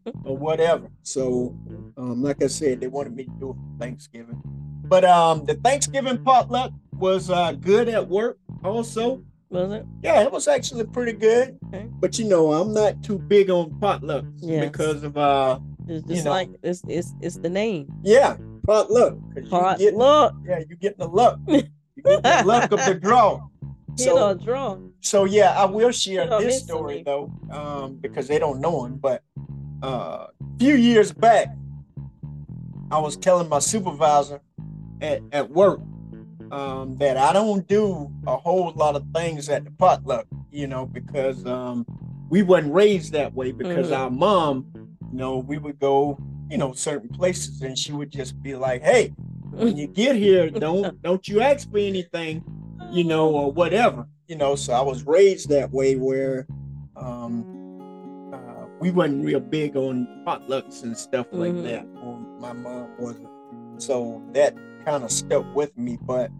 or 0.24 0.38
whatever. 0.38 0.88
So, 1.02 1.56
um, 1.98 2.22
like 2.22 2.44
I 2.44 2.48
said, 2.48 2.82
they 2.82 2.88
wanted 2.88 3.16
me 3.16 3.24
to 3.24 3.32
do 3.40 3.50
it 3.52 3.54
for 3.54 3.80
Thanksgiving. 3.80 4.42
But 4.86 5.06
um, 5.06 5.46
the 5.46 5.56
Thanksgiving 5.56 6.20
potluck 6.20 6.72
was 6.94 7.30
uh, 7.32 7.54
good 7.54 7.90
at 7.90 8.08
work 8.08 8.38
also. 8.64 9.24
Was 9.52 9.72
it? 9.74 9.86
Yeah, 10.02 10.22
it 10.24 10.32
was 10.32 10.48
actually 10.48 10.86
pretty 10.86 11.12
good. 11.14 11.58
Okay. 11.68 11.88
But 12.00 12.18
you 12.18 12.26
know, 12.26 12.54
I'm 12.54 12.74
not 12.74 13.04
too 13.04 13.20
big 13.20 13.50
on 13.50 13.72
potlucks 13.80 14.32
Yes. 14.38 14.70
because 14.70 15.04
of 15.04 15.18
uh, 15.18 15.60
It's 15.88 16.08
You 16.08 16.14
just 16.16 16.26
know. 16.26 16.32
like 16.32 16.50
it's 16.64 16.82
it's 16.88 17.14
it's 17.22 17.36
the 17.38 17.50
name. 17.50 17.92
Yeah, 18.04 18.38
potluck. 18.66 19.18
you 19.36 19.44
Pot 19.50 19.78
get- 19.80 19.96
look, 19.96 20.34
Yeah, 20.48 20.60
you 20.68 20.76
getting 20.78 21.00
the 21.00 21.08
luck. 21.08 21.40
You 21.48 22.04
get 22.04 22.24
the 22.24 22.44
luck 22.46 22.72
of 22.72 22.80
the 22.86 22.96
draw. 22.96 23.42
So 23.98 24.34
draw. 24.36 24.78
So 25.02 25.26
yeah, 25.26 25.52
I 25.62 25.66
will 25.66 25.92
share 25.92 26.26
this 26.40 26.62
story 26.64 27.04
though, 27.06 27.30
um, 27.52 27.98
because 28.00 28.28
they 28.30 28.40
don't 28.40 28.62
know 28.62 28.86
him. 28.86 28.96
But 28.96 29.22
uh, 29.84 30.28
a 30.30 30.58
few 30.58 30.76
years 30.76 31.12
back, 31.12 31.50
I 32.90 33.00
was 33.00 33.18
telling 33.18 33.50
my 33.50 33.60
supervisor 33.60 34.40
at, 35.02 35.22
at 35.34 35.50
work 35.52 35.82
um, 36.52 36.98
that 36.98 37.18
I 37.18 37.34
don't 37.34 37.68
do 37.68 38.12
a 38.28 38.36
whole 38.38 38.72
lot 38.76 38.96
of 38.96 39.06
things 39.16 39.50
at 39.50 39.64
the 39.66 39.72
potluck, 39.72 40.26
you 40.52 40.68
know, 40.68 40.86
because 40.86 41.46
um, 41.46 41.86
we 42.30 42.44
wasn't 42.44 42.74
raised 42.74 43.14
that 43.14 43.34
way. 43.34 43.52
Because 43.52 43.90
Mhm. 43.90 43.98
our 43.98 44.10
mom, 44.10 44.66
you 45.12 45.18
know, 45.18 45.38
we 45.38 45.58
would 45.58 45.80
go, 45.80 46.18
you 46.50 46.58
know, 46.58 46.74
certain 46.74 47.10
places, 47.10 47.62
and 47.62 47.78
she 47.78 47.94
would 47.94 48.12
just 48.12 48.42
be 48.44 48.56
like, 48.56 48.82
"Hey, 48.84 49.14
when 49.52 49.78
you 49.78 49.88
get 49.88 50.16
here, 50.16 50.50
don't 50.66 51.02
don't 51.02 51.28
you 51.28 51.42
ask 51.42 51.70
for 51.72 51.78
anything." 51.78 52.44
you 52.92 53.06
know, 53.06 53.30
or 53.30 53.50
whatever, 53.54 54.06
you 54.28 54.36
know. 54.36 54.54
So 54.56 54.74
I 54.74 54.82
was 54.82 55.06
raised 55.06 55.48
that 55.50 55.72
way 55.72 55.96
where 55.96 56.46
um, 56.98 57.46
uh, 58.34 58.66
we 58.82 58.92
wasn't 58.92 59.24
real 59.24 59.40
big 59.40 59.78
on 59.78 60.06
potlucks 60.28 60.84
and 60.84 60.98
stuff 60.98 61.28
like 61.32 61.54
Mhm. 61.54 61.64
that. 61.64 61.86
Or 62.04 62.20
my 62.40 62.52
mom 62.52 62.90
wasn't. 63.00 63.30
So 63.78 64.22
that 64.34 64.56
kind 64.86 65.04
of 65.04 65.12
stuck 65.12 65.46
with 65.56 65.78
me. 65.78 65.98
But 66.02 66.32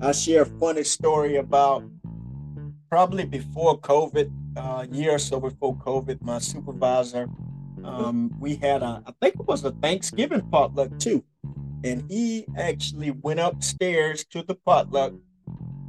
I 0.00 0.12
share 0.12 0.42
a 0.42 0.46
funny 0.46 0.84
story 0.84 1.36
about 1.36 1.84
probably 2.90 3.24
before 3.24 3.78
COVID, 3.80 4.30
uh, 4.56 4.86
a 4.88 4.94
year 4.94 5.14
or 5.14 5.18
so 5.18 5.40
before 5.40 5.76
COVID, 5.76 6.22
my 6.22 6.38
supervisor, 6.38 7.28
um, 7.84 8.34
we 8.38 8.56
had 8.56 8.82
a, 8.82 9.02
I 9.06 9.12
think 9.20 9.34
it 9.34 9.46
was 9.46 9.64
a 9.64 9.72
Thanksgiving 9.72 10.42
potluck 10.50 10.98
too. 10.98 11.24
And 11.84 12.10
he 12.10 12.46
actually 12.56 13.10
went 13.10 13.40
upstairs 13.40 14.24
to 14.26 14.42
the 14.42 14.54
potluck 14.54 15.12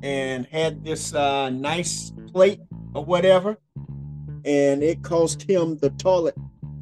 and 0.03 0.45
had 0.47 0.83
this 0.83 1.13
uh, 1.13 1.49
nice 1.49 2.11
plate 2.31 2.59
or 2.93 3.05
whatever. 3.05 3.57
And 4.43 4.83
it 4.83 5.03
cost 5.03 5.49
him 5.49 5.77
the 5.77 5.89
toilet 5.91 6.35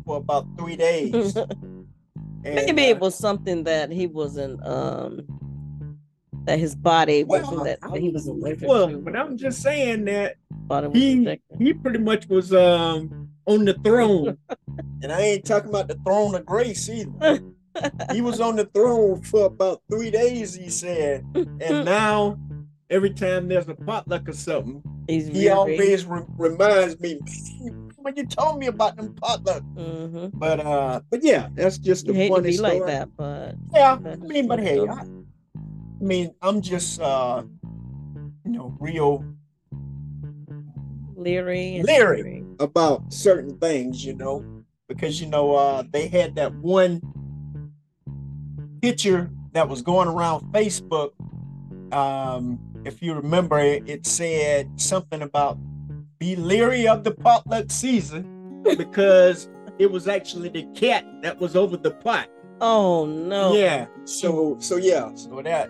for 0.06 0.18
about 0.18 0.48
three 0.58 0.76
days. 0.76 1.38
And, 2.46 2.56
Maybe 2.56 2.84
uh, 2.84 2.90
it 2.90 3.00
was 3.00 3.16
something 3.16 3.64
that 3.66 3.92
he 3.92 4.08
wasn't 4.08 4.66
um 4.66 5.22
that 6.46 6.60
his 6.60 6.76
body 6.76 7.24
Well, 7.24 7.42
wasn't 7.42 7.64
that, 7.66 7.80
that 7.82 8.02
he 8.02 8.10
was 8.10 8.28
allergic 8.28 8.68
well, 8.68 8.90
to. 8.90 8.98
but 8.98 9.16
I'm 9.16 9.38
just 9.38 9.62
saying 9.62 10.06
that 10.06 10.36
he 10.94 11.20
rejected. 11.20 11.58
he 11.58 11.74
pretty 11.74 12.00
much 12.00 12.28
was 12.28 12.54
um 12.54 13.30
on 13.46 13.66
the 13.66 13.74
throne, 13.84 14.38
and 15.02 15.12
I 15.12 15.22
ain't 15.22 15.46
talking 15.46 15.70
about 15.70 15.88
the 15.88 15.96
throne 16.06 16.36
of 16.36 16.46
grace 16.46 16.90
either. 16.90 17.42
he 18.12 18.22
was 18.22 18.40
on 18.48 18.56
the 18.56 18.66
throne 18.66 19.22
for 19.22 19.46
about 19.46 19.82
three 19.90 20.12
days, 20.12 20.54
he 20.56 20.70
said, 20.70 21.26
and 21.62 21.86
now 21.86 22.38
every 22.90 23.10
time 23.12 23.48
there's 23.48 23.68
a 23.70 23.76
potluck 23.76 24.28
or 24.30 24.34
something, 24.34 24.84
He's 25.08 25.28
he 25.28 25.50
always 25.50 26.06
re- 26.06 26.24
reminds 26.38 27.00
me 27.00 27.20
when 28.04 28.16
you 28.16 28.26
told 28.26 28.60
me 28.60 28.68
about 28.68 28.96
them 28.98 29.16
potluck. 29.16 29.64
hmm 29.76 30.28
But 30.34 30.60
uh, 30.60 31.02
but 31.10 31.24
yeah, 31.24 31.48
that's 31.56 31.78
just 31.78 32.08
You 32.08 32.14
a 32.14 32.16
hate 32.16 32.28
to 32.30 32.36
funny 32.36 32.50
be 32.52 32.58
story. 32.58 32.80
like 32.80 32.88
that, 32.88 33.10
but 33.18 33.56
Yeah, 33.74 33.98
I 34.04 34.16
mean, 34.28 34.48
but 34.48 34.60
hey, 34.60 34.80
I, 34.88 34.94
I 34.94 35.04
mean, 36.04 36.36
I'm 36.42 36.62
just 36.62 37.00
uh, 37.00 37.44
you 38.46 38.52
know, 38.52 38.76
real 38.80 39.26
leery 41.16 41.78
and 41.78 41.86
Leery. 41.88 42.44
about 42.60 43.12
certain 43.14 43.58
things, 43.58 44.06
you 44.06 44.14
know, 44.14 44.44
because 44.88 45.22
you 45.22 45.28
know 45.28 45.56
uh, 45.56 45.84
they 45.92 46.08
had 46.08 46.36
that 46.36 46.54
one 46.56 47.02
picture 48.82 49.30
that 49.54 49.70
was 49.70 49.82
going 49.82 50.08
around 50.08 50.44
Facebook. 50.52 51.12
Um, 51.92 52.60
if 52.86 53.02
you 53.02 53.14
remember, 53.14 53.60
it, 53.60 53.84
it 53.88 54.06
said 54.06 54.70
something 54.80 55.22
about 55.22 55.58
be 56.24 56.38
leery 56.38 56.88
of 56.88 57.04
the 57.04 57.12
potluck 57.12 57.70
season 57.70 58.62
because 58.78 59.50
it 59.78 59.92
was 59.92 60.08
actually 60.08 60.48
the 60.48 60.64
cat 60.74 61.06
that 61.22 61.38
was 61.38 61.54
over 61.54 61.76
the 61.76 61.92
pot. 61.92 62.30
Oh 62.62 63.06
no. 63.06 63.54
Yeah. 63.54 63.88
So 64.06 64.56
so 64.60 64.78
yeah. 64.78 65.14
So 65.16 65.42
that 65.42 65.70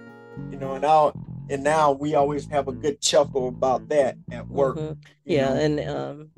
you 0.52 0.58
know, 0.60 0.74
and 0.74 0.84
now 0.84 1.14
and 1.50 1.64
now 1.64 1.92
we 1.92 2.14
always 2.14 2.46
have 2.48 2.68
a 2.68 2.72
good 2.72 3.02
chuckle 3.02 3.48
about 3.48 3.90
that 3.90 4.16
at 4.32 4.48
work. 4.48 4.78
Mhm. 4.78 4.98
Yeah, 5.26 5.54
know. 5.54 5.60
and 5.60 5.80
um 5.90 6.30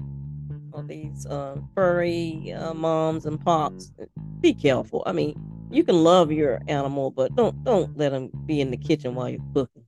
all 0.74 0.84
these 0.84 1.26
um 1.26 1.68
furry 1.76 2.54
uh, 2.54 2.74
moms 2.74 3.26
and 3.26 3.38
pops, 3.44 3.92
be 4.40 4.54
careful. 4.54 5.04
I 5.06 5.12
mean, 5.12 5.36
you 5.72 5.84
can 5.84 6.02
love 6.06 6.32
your 6.32 6.62
animal, 6.70 7.12
but 7.12 7.36
don't 7.36 7.62
don't 7.66 7.98
let 7.98 8.14
them 8.14 8.30
be 8.46 8.62
in 8.62 8.72
the 8.72 8.78
kitchen 8.78 9.14
while 9.14 9.30
you're 9.30 9.52
cooking. 9.54 9.84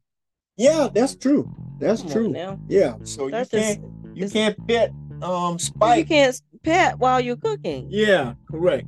Yeah, 0.58 0.90
that's 0.94 1.16
true. 1.16 1.50
That's 1.80 2.02
Come 2.02 2.12
true. 2.12 2.30
now. 2.30 2.60
Yeah. 2.68 2.96
So 3.04 3.30
That's 3.30 3.54
you 3.54 3.60
can't 3.60 4.07
you 4.18 4.26
it's- 4.26 4.34
can't 4.34 4.58
pet 4.68 4.92
um 5.22 5.58
you 5.98 6.06
can't 6.06 6.42
pet 6.64 7.00
while 7.00 7.20
you're 7.20 7.38
cooking. 7.38 7.88
Yeah, 7.90 8.34
correct. 8.52 8.88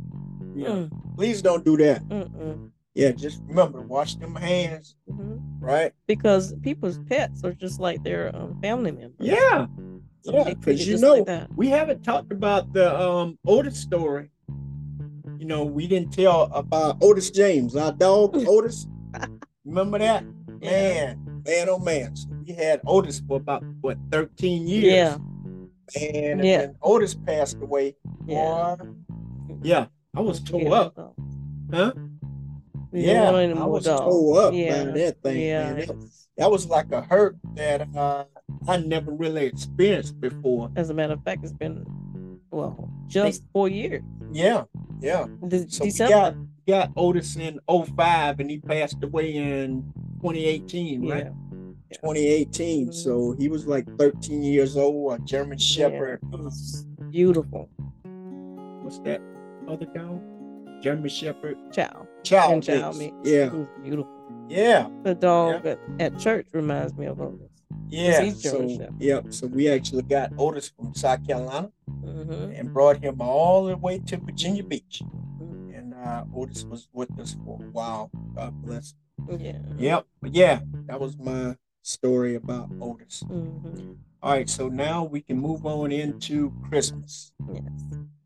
Yeah. 0.55 0.67
Mm, 0.69 1.15
Please 1.15 1.41
don't 1.41 1.63
do 1.65 1.75
that. 1.77 2.03
mm-mm, 2.09 2.69
Yeah, 2.93 3.11
just 3.11 3.41
remember 3.47 3.81
wash 3.81 4.15
them 4.15 4.35
hands, 4.35 4.95
mhm. 5.09 5.39
right? 5.59 5.91
Because 6.07 6.53
people's 6.61 6.99
pets 7.09 7.43
are 7.43 7.53
just 7.53 7.79
like 7.79 8.03
their 8.03 8.35
um, 8.35 8.59
family 8.61 8.91
members. 8.91 9.15
Yeah. 9.19 9.67
So 10.21 10.33
Yeah, 10.35 10.53
because 10.53 10.87
you 10.87 10.97
know 10.97 11.13
like 11.15 11.25
that. 11.27 11.47
we 11.55 11.67
haven't 11.69 12.03
talked 12.03 12.31
about 12.31 12.73
the 12.73 12.87
um 12.99 13.37
Otis 13.47 13.77
story. 13.79 14.29
You 15.39 15.45
know, 15.45 15.63
we 15.63 15.87
didn't 15.87 16.11
tell 16.11 16.51
about 16.53 16.97
Otis 17.01 17.31
James, 17.31 17.75
our 17.75 17.93
dog 17.93 18.35
Otis. 18.47 18.87
Remember 19.65 19.97
that? 19.99 20.25
Man, 20.61 21.41
man, 21.45 21.69
oh 21.69 21.79
man. 21.79 22.13
We 22.49 22.55
had 22.55 22.81
Otis 22.87 23.21
for 23.27 23.37
about 23.37 23.63
what 23.81 23.99
13 24.11 24.67
years. 24.67 24.83
Yeah. 24.85 25.17
And, 26.01 26.43
Yeah. 26.43 26.57
then 26.57 26.75
Otis 26.81 27.13
passed 27.13 27.57
away. 27.61 27.95
Yeah. 28.25 28.75
Yeah. 29.61 29.85
I 30.15 30.21
was 30.21 30.39
tore 30.41 30.73
up. 30.73 31.13
Huh? 31.71 31.91
We 32.91 33.05
Yeah, 33.05 33.25
don't 33.25 33.33
want 33.33 33.51
any 33.51 33.53
I 33.53 33.65
was 33.65 33.85
dogs. 33.85 34.01
tore 34.01 34.41
up 34.41 34.53
yeah. 34.55 34.83
that 34.85 35.21
thing, 35.21 35.39
Yeah. 35.41 35.73
man. 35.73 35.77
That, 35.85 36.11
that 36.37 36.49
was 36.51 36.67
like 36.67 36.91
a 36.91 37.01
hurt 37.01 37.37
that 37.53 37.87
uh, 37.95 38.23
I 38.67 38.77
never 38.77 39.11
really 39.11 39.45
experienced 39.45 40.19
before. 40.19 40.71
As 40.75 40.89
a 40.89 40.93
matter 40.95 41.13
of 41.13 41.23
fact, 41.23 41.43
it's 41.43 41.53
been 41.53 41.85
well 42.49 42.89
just 43.05 43.43
four 43.53 43.69
years. 43.69 44.01
Yeah, 44.31 44.63
yeah. 45.01 45.27
De- 45.47 45.69
So 45.69 45.83
we 45.85 45.91
got 45.91 46.33
got 46.67 46.91
Otis 46.97 47.35
in 47.35 47.59
05 47.69 48.39
and 48.39 48.49
he 48.49 48.57
passed 48.57 49.03
away 49.03 49.35
in 49.35 49.83
2018, 50.21 51.07
right? 51.07 51.25
yeah. 51.25 51.29
2018. 51.91 52.91
So 52.91 53.35
he 53.37 53.49
was 53.49 53.67
like 53.67 53.85
13 53.97 54.43
years 54.43 54.77
old, 54.77 55.13
a 55.13 55.19
German 55.23 55.57
Shepherd. 55.57 56.19
Yeah. 56.31 56.49
Beautiful. 57.09 57.69
What's 58.83 58.99
that 58.99 59.21
other 59.67 59.85
dog? 59.85 60.21
German 60.81 61.09
Shepherd. 61.09 61.57
Chow. 61.71 62.07
Chow. 62.23 62.53
And 62.53 62.63
chow 62.63 62.91
mix. 62.93 63.13
Yeah, 63.23 63.49
beautiful. 63.83 64.09
yeah, 64.47 64.87
The 65.03 65.13
dog 65.15 65.65
at, 65.65 65.79
at 65.99 66.17
church 66.17 66.47
reminds 66.53 66.95
me 66.95 67.05
of 67.07 67.19
Otis. 67.19 67.49
yeah. 67.89 68.29
So, 68.31 68.67
Shepherd. 68.67 68.95
yeah, 68.99 69.19
so 69.29 69.47
we 69.47 69.69
actually 69.69 70.03
got 70.03 70.31
Otis 70.37 70.69
from 70.69 70.93
South 70.95 71.25
Carolina 71.27 71.71
hmm 72.01 72.31
and 72.55 72.73
brought 72.73 73.03
him 73.03 73.19
all 73.19 73.65
the 73.65 73.75
way 73.75 73.99
to 73.99 74.17
Virginia 74.17 74.63
Beach. 74.63 75.01
And 75.73 75.93
uh, 75.93 76.23
Otis 76.35 76.63
was 76.63 76.87
with 76.93 77.17
us 77.19 77.35
for 77.45 77.59
a 77.61 77.65
while. 77.71 78.09
God 78.35 78.53
bless. 78.63 78.93
Yeah. 79.37 79.59
Yep. 79.77 80.05
But 80.21 80.33
yeah, 80.33 80.59
that 80.87 80.99
was 80.99 81.17
my 81.17 81.55
story 81.81 82.35
about 82.35 82.69
Otis. 82.81 83.23
hmm 83.27 83.93
All 84.21 84.31
right, 84.31 84.49
so 84.49 84.67
now 84.67 85.03
we 85.03 85.21
can 85.21 85.39
move 85.39 85.65
on 85.65 85.91
into 85.91 86.51
Christmas. 86.69 87.31
Yes. 87.51 87.63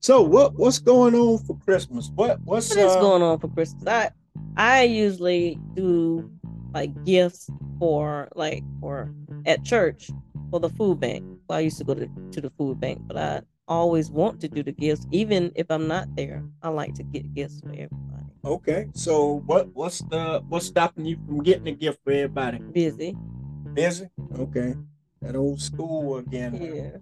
So 0.01 0.21
what 0.21 0.57
what's 0.57 0.79
going 0.79 1.15
on 1.15 1.39
for 1.39 1.55
Christmas? 1.57 2.11
What 2.15 2.39
what's 2.43 2.69
What 2.75 2.79
is 2.79 2.95
uh, 2.95 2.99
going 2.99 3.21
on 3.21 3.39
for 3.39 3.47
Christmas? 3.47 3.87
I 3.87 4.11
I 4.57 4.83
usually 4.83 5.59
do 5.75 6.29
like 6.73 7.05
gifts 7.05 7.49
for 7.79 8.27
like 8.35 8.63
for 8.81 9.13
at 9.45 9.63
church 9.63 10.09
for 10.51 10.59
the 10.59 10.69
food 10.69 10.99
bank. 10.99 11.23
Well, 11.47 11.57
I 11.59 11.61
used 11.61 11.77
to 11.77 11.83
go 11.83 11.93
to, 11.93 12.09
to 12.31 12.41
the 12.41 12.49
food 12.51 12.79
bank, 12.79 13.01
but 13.07 13.17
I 13.17 13.41
always 13.67 14.09
want 14.11 14.39
to 14.41 14.47
do 14.47 14.63
the 14.63 14.71
gifts, 14.71 15.05
even 15.11 15.51
if 15.55 15.67
I'm 15.69 15.87
not 15.87 16.13
there. 16.15 16.43
I 16.61 16.69
like 16.69 16.93
to 16.95 17.03
get 17.03 17.33
gifts 17.33 17.59
for 17.61 17.69
everybody. 17.69 17.91
Okay, 18.45 18.89
so 18.93 19.41
what 19.45 19.73
what's 19.73 19.99
the 19.99 20.43
what's 20.49 20.65
stopping 20.65 21.05
you 21.05 21.17
from 21.25 21.43
getting 21.43 21.67
a 21.67 21.71
gift 21.71 21.99
for 22.03 22.11
everybody? 22.11 22.59
Busy. 22.59 23.15
Busy? 23.73 24.07
Okay. 24.37 24.75
That 25.21 25.35
old 25.35 25.61
school 25.61 26.17
again. 26.17 27.01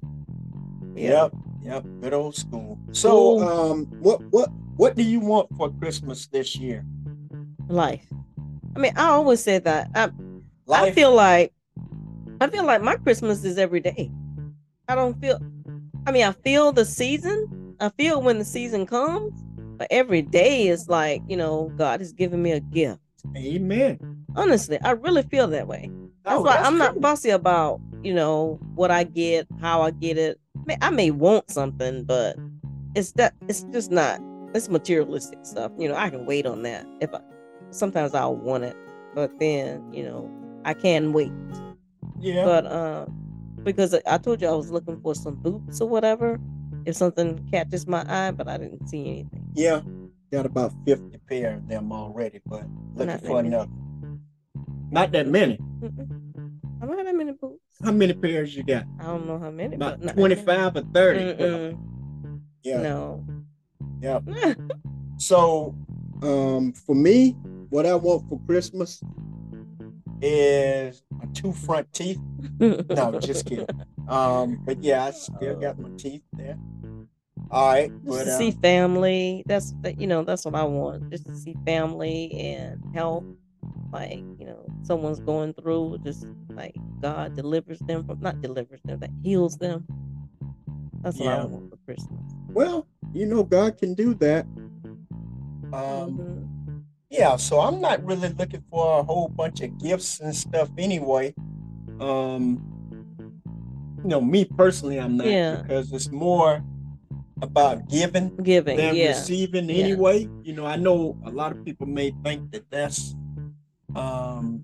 Yeah. 0.96 1.24
Yep. 1.26 1.34
Yep. 1.64 1.86
Good 2.02 2.14
old 2.14 2.36
school. 2.36 2.78
So 2.92 3.40
um 3.42 3.86
what 4.00 4.22
what 4.32 4.50
what 4.78 4.96
do 4.96 5.04
you 5.04 5.20
want 5.20 5.50
for 5.58 5.70
Christmas 5.70 6.28
this 6.28 6.56
year? 6.56 6.86
Life. 7.68 8.06
I 8.76 8.80
mean, 8.80 8.94
I 8.96 9.08
always 9.10 9.44
say 9.44 9.60
that. 9.60 9.90
I, 9.94 10.10
Life. 10.66 10.84
I 10.84 10.92
feel 10.92 11.14
like 11.14 11.54
I 12.40 12.48
feel 12.48 12.66
like 12.66 12.82
my 12.82 12.96
Christmas 12.96 13.44
is 13.44 13.58
every 13.58 13.82
day. 13.82 14.10
I 14.88 14.96
don't 14.96 15.20
feel 15.20 15.40
I 16.08 16.12
mean 16.12 16.24
I 16.26 16.32
feel 16.32 16.72
the 16.72 16.86
season. 16.86 17.76
I 17.80 17.90
feel 17.90 18.22
when 18.22 18.38
the 18.38 18.46
season 18.46 18.86
comes, 18.86 19.44
but 19.78 19.88
every 19.92 20.22
day 20.22 20.68
is 20.68 20.88
like 20.88 21.22
you 21.28 21.36
know 21.36 21.72
God 21.76 22.00
has 22.00 22.14
given 22.14 22.42
me 22.42 22.52
a 22.52 22.60
gift. 22.60 23.02
Amen. 23.36 24.26
Honestly, 24.36 24.80
I 24.84 24.92
really 24.92 25.24
feel 25.24 25.48
that 25.48 25.68
way. 25.68 25.92
That's 26.24 26.38
Oh, 26.38 26.42
why 26.42 26.54
that's 26.56 26.68
I'm 26.68 26.78
not 26.78 26.94
true. 26.94 27.02
fussy 27.02 27.30
about 27.32 27.80
you 28.04 28.14
know 28.14 28.60
what 28.76 28.92
I 28.92 29.04
get, 29.04 29.48
how 29.60 29.82
I 29.82 29.92
get 29.92 30.18
it. 30.18 30.40
May- 30.66 30.78
I 30.82 30.90
may 30.90 31.12
want 31.12 31.50
something, 31.52 32.04
but 32.04 32.36
it's 32.96 33.12
that 33.14 33.34
it's 33.48 33.64
just 33.72 33.92
not. 33.92 34.20
It's 34.54 34.70
materialistic 34.70 35.40
stuff. 35.44 35.72
You 35.78 35.88
know, 35.88 35.96
I 35.96 36.10
can 36.10 36.26
wait 36.26 36.46
on 36.46 36.64
that. 36.64 36.86
If 37.00 37.14
I, 37.14 37.22
sometimes 37.70 38.14
I'll 38.14 38.36
want 38.36 38.64
it, 38.66 38.76
but 39.16 39.32
then 39.40 39.92
you 39.94 40.04
know 40.04 40.30
I 40.66 40.74
can 40.74 41.14
wait. 41.14 41.32
Yeah. 42.20 42.44
But 42.46 42.66
uh, 42.66 43.06
because 43.64 43.94
I 44.06 44.18
told 44.18 44.42
you 44.42 44.48
I 44.48 44.52
was 44.52 44.70
looking 44.72 45.00
for 45.02 45.16
some 45.16 45.36
boots 45.36 45.80
or 45.82 45.88
whatever, 45.90 46.40
if 46.86 46.96
something 46.96 47.48
catches 47.52 47.88
my 47.88 48.04
eye, 48.08 48.32
but 48.32 48.48
I 48.48 48.58
didn't 48.58 48.88
see 48.88 49.02
anything. 49.08 49.48
yeah. 49.56 49.82
Got 50.32 50.46
about 50.46 50.72
50 50.86 51.18
pair 51.28 51.56
of 51.56 51.68
them 51.68 51.92
already, 51.92 52.40
but 52.46 52.64
looking 52.96 53.08
Not 53.08 53.22
for 53.22 53.40
another. 53.42 53.70
Not 54.92 55.12
that 55.14 55.28
many. 55.28 55.58
Mm-mm. 55.82 56.60
I 56.82 56.86
don't 56.86 56.98
have 56.98 57.06
that 57.06 57.16
many 57.16 57.32
boots. 57.32 57.62
How 57.84 57.92
many 57.92 58.14
pairs 58.14 58.56
you 58.56 58.64
got? 58.64 58.84
I 59.00 59.04
don't 59.06 59.26
know 59.26 59.40
how 59.40 59.50
many. 59.50 59.76
About 59.76 60.00
but 60.00 60.06
not 60.06 60.16
that 60.16 60.22
many. 60.22 60.36
25 60.36 60.76
or 60.76 60.82
30. 60.94 61.20
Mm-mm. 61.20 62.42
Yeah. 62.64 62.82
No. 62.82 63.26
Yeah. 64.02 64.20
So, 65.18 65.76
um, 66.24 66.74
for 66.74 66.96
me, 66.96 67.36
what 67.70 67.86
I 67.86 67.94
want 67.94 68.28
for 68.28 68.42
Christmas 68.48 69.04
is 70.20 71.04
my 71.12 71.26
two 71.36 71.54
front 71.54 71.94
teeth. 71.94 72.20
No, 72.60 73.20
just 73.20 73.46
kidding. 73.46 73.68
Um, 74.08 74.60
but 74.66 74.82
yeah, 74.84 75.06
I 75.06 75.12
still 75.12 75.56
got 75.60 75.78
my 75.78 75.90
teeth 75.98 76.24
there. 76.34 76.58
All 77.52 77.68
right, 77.72 77.92
Just 77.92 78.06
but 78.06 78.24
to 78.24 78.34
uh, 78.34 78.38
see 78.40 78.52
family. 78.52 79.44
That's. 79.46 79.76
You 79.98 80.08
know, 80.08 80.24
that's 80.24 80.44
what 80.44 80.56
I 80.56 80.64
want. 80.64 81.12
Just 81.12 81.28
to 81.28 81.36
see 81.36 81.56
family 81.66 82.32
and 82.34 82.84
help. 82.96 83.24
Like 83.92 84.24
you 84.40 84.46
know, 84.46 84.66
someone's 84.84 85.20
going 85.20 85.54
through. 85.54 86.00
Just 86.04 86.26
like 86.50 86.76
God 87.02 87.36
delivers 87.36 87.80
them 87.80 88.06
from, 88.06 88.20
not 88.22 88.42
delivers 88.42 88.82
them, 88.86 89.00
that 89.00 89.12
heals 89.24 89.58
them. 89.58 89.86
That's 91.02 91.18
what 91.20 91.28
I 91.30 91.46
want 91.46 91.70
for 91.72 91.78
Christmas. 91.86 92.20
well, 92.54 92.86
you 93.14 93.26
know, 93.26 93.44
God 93.44 93.78
can 93.78 93.94
do 93.94 94.14
that. 94.16 94.46
Um, 95.74 96.20
Mhm. 96.20 96.84
yeah, 97.10 97.36
so 97.38 97.60
I'm 97.60 97.80
not 97.82 98.04
really 98.06 98.30
looking 98.30 98.64
for 98.70 99.00
a 99.00 99.04
whole 99.04 99.30
bunch 99.30 99.62
of 99.62 99.78
gifts 99.80 100.20
and 100.20 100.36
stuff 100.36 100.70
anyway. 100.78 101.34
Um, 102.00 102.62
you 104.04 104.10
know, 104.10 104.22
me 104.22 104.46
personally, 104.46 105.00
I'm 105.00 105.18
not 105.18 105.28
Yeah. 105.28 105.62
because 105.62 105.92
it's 105.94 106.12
more 106.12 106.64
about 107.42 107.88
giving 107.90 108.36
Giving, 108.44 108.78
than 108.78 108.96
yeah. 108.96 109.08
receiving 109.10 109.70
Yeah. 109.70 109.76
anyway. 109.86 110.28
You 110.44 110.54
know, 110.54 110.66
I 110.66 110.76
know 110.76 111.18
a 111.26 111.32
lot 111.32 111.52
of 111.52 111.64
people 111.66 111.88
may 111.88 112.12
think 112.24 112.52
that 112.52 112.70
that's 112.70 113.16
um 113.96 114.64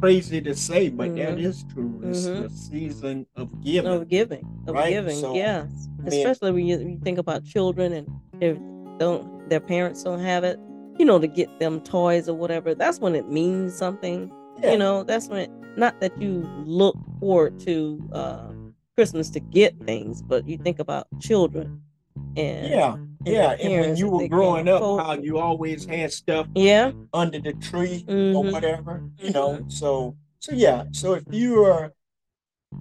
crazy 0.00 0.40
to 0.40 0.54
say, 0.54 0.88
but 0.88 1.14
that 1.16 1.36
Mhm. 1.38 1.42
is 1.42 1.64
true. 1.72 2.00
It's 2.04 2.26
Mhm. 2.26 2.42
the 2.42 2.50
season 2.50 3.26
of 3.34 3.48
giving. 3.62 3.90
of 3.90 4.08
giving, 4.08 4.46
of 4.68 4.74
Right? 4.74 4.90
giving, 4.90 5.16
So, 5.16 5.34
yes. 5.34 5.66
I 5.98 6.02
mean- 6.02 6.06
Especially 6.08 6.52
when 6.52 6.66
you, 6.66 6.78
you 6.78 6.98
think 7.02 7.18
about 7.18 7.44
children 7.44 7.92
and 7.92 8.06
if 8.40 8.56
don't 8.98 9.48
their 9.48 9.60
parents 9.60 10.02
don't 10.04 10.20
have 10.20 10.44
it, 10.44 10.58
you 10.98 11.04
know, 11.04 11.18
to 11.18 11.26
get 11.26 11.48
them 11.58 11.80
toys 11.80 12.28
or 12.28 12.34
whatever. 12.34 12.74
That's 12.74 13.00
when 13.00 13.14
it 13.16 13.28
means 13.30 13.74
something. 13.74 14.30
Yeah. 14.62 14.72
You 14.72 14.78
know, 14.78 15.02
that's 15.02 15.28
when 15.28 15.48
not 15.76 16.00
that 16.00 16.20
you 16.20 16.48
look 16.64 16.96
forward 17.20 17.58
to 17.60 18.00
uh, 18.12 18.50
Christmas 18.96 19.30
to 19.30 19.40
get 19.40 19.74
things, 19.84 20.22
but 20.22 20.46
you 20.48 20.58
think 20.58 20.78
about 20.78 21.06
children 21.20 21.80
and 22.36 22.68
yeah, 22.70 22.96
yeah. 23.32 23.50
And 23.52 23.72
when 23.80 23.96
you 23.96 24.08
were 24.08 24.28
growing 24.28 24.68
up, 24.68 24.82
how 24.82 25.12
you 25.14 25.38
always 25.38 25.84
had 25.84 26.12
stuff 26.12 26.46
yeah, 26.54 26.92
under 27.12 27.38
the 27.38 27.52
tree 27.54 28.04
or 28.08 28.44
Mhm. 28.44 28.52
whatever, 28.52 29.02
you 29.22 29.30
know. 29.30 29.58
Mhm. 29.58 29.72
So, 29.72 30.16
so 30.40 30.52
yeah. 30.52 30.84
So 30.92 31.14
if 31.14 31.24
you 31.30 31.64
are, 31.64 31.92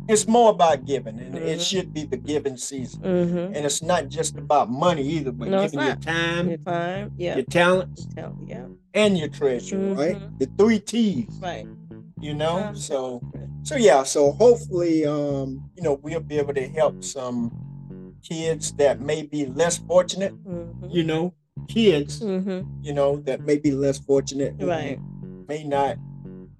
it's 0.09 0.27
more 0.27 0.51
about 0.51 0.85
giving, 0.85 1.17
and 1.19 1.35
it 1.37 1.59
Mhm. 1.59 1.61
should 1.69 1.93
be 1.93 2.03
the 2.05 2.17
giving 2.17 2.57
season. 2.57 3.01
mm-hmm. 3.01 3.55
And 3.55 3.65
it's 3.65 3.81
not 3.81 4.09
just 4.09 4.35
about 4.37 4.69
money 4.69 5.03
either, 5.03 5.31
but 5.31 5.47
No, 5.47 5.61
giving 5.63 5.79
your 5.85 5.95
time, 5.95 6.49
your 6.49 6.57
time, 6.57 7.11
yeah, 7.17 7.35
your 7.35 7.45
talents, 7.45 8.05
tell- 8.15 8.37
yeah, 8.45 8.65
and 8.93 9.17
your 9.17 9.29
treasure, 9.29 9.93
right? 9.93 10.17
Mhm. 10.17 10.39
The 10.39 10.45
three 10.57 10.79
T's, 10.79 11.39
right. 11.41 11.65
you 12.19 12.33
know. 12.33 12.59
Time, 12.59 12.75
So, 12.75 13.21
so 13.63 13.75
yeah. 13.75 14.03
So 14.03 14.31
hopefully, 14.33 15.05
um, 15.05 15.69
you 15.75 15.83
know, 15.83 15.99
we'll 16.01 16.19
be 16.19 16.37
able 16.37 16.53
to 16.53 16.67
help 16.67 17.03
some 17.03 17.51
kids 18.27 18.73
that 18.73 18.99
may 19.01 19.23
be 19.23 19.45
less 19.45 19.77
fortunate, 19.77 20.33
mhm. 20.43 20.93
you 20.93 21.03
know, 21.03 21.33
kids, 21.67 22.21
Mhm. 22.21 22.65
you 22.83 22.93
know, 22.93 23.17
that 23.21 23.41
may 23.41 23.57
be 23.57 23.71
less 23.71 23.99
fortunate, 23.99 24.55
Right. 24.59 24.99
may 25.47 25.63
not 25.63 25.97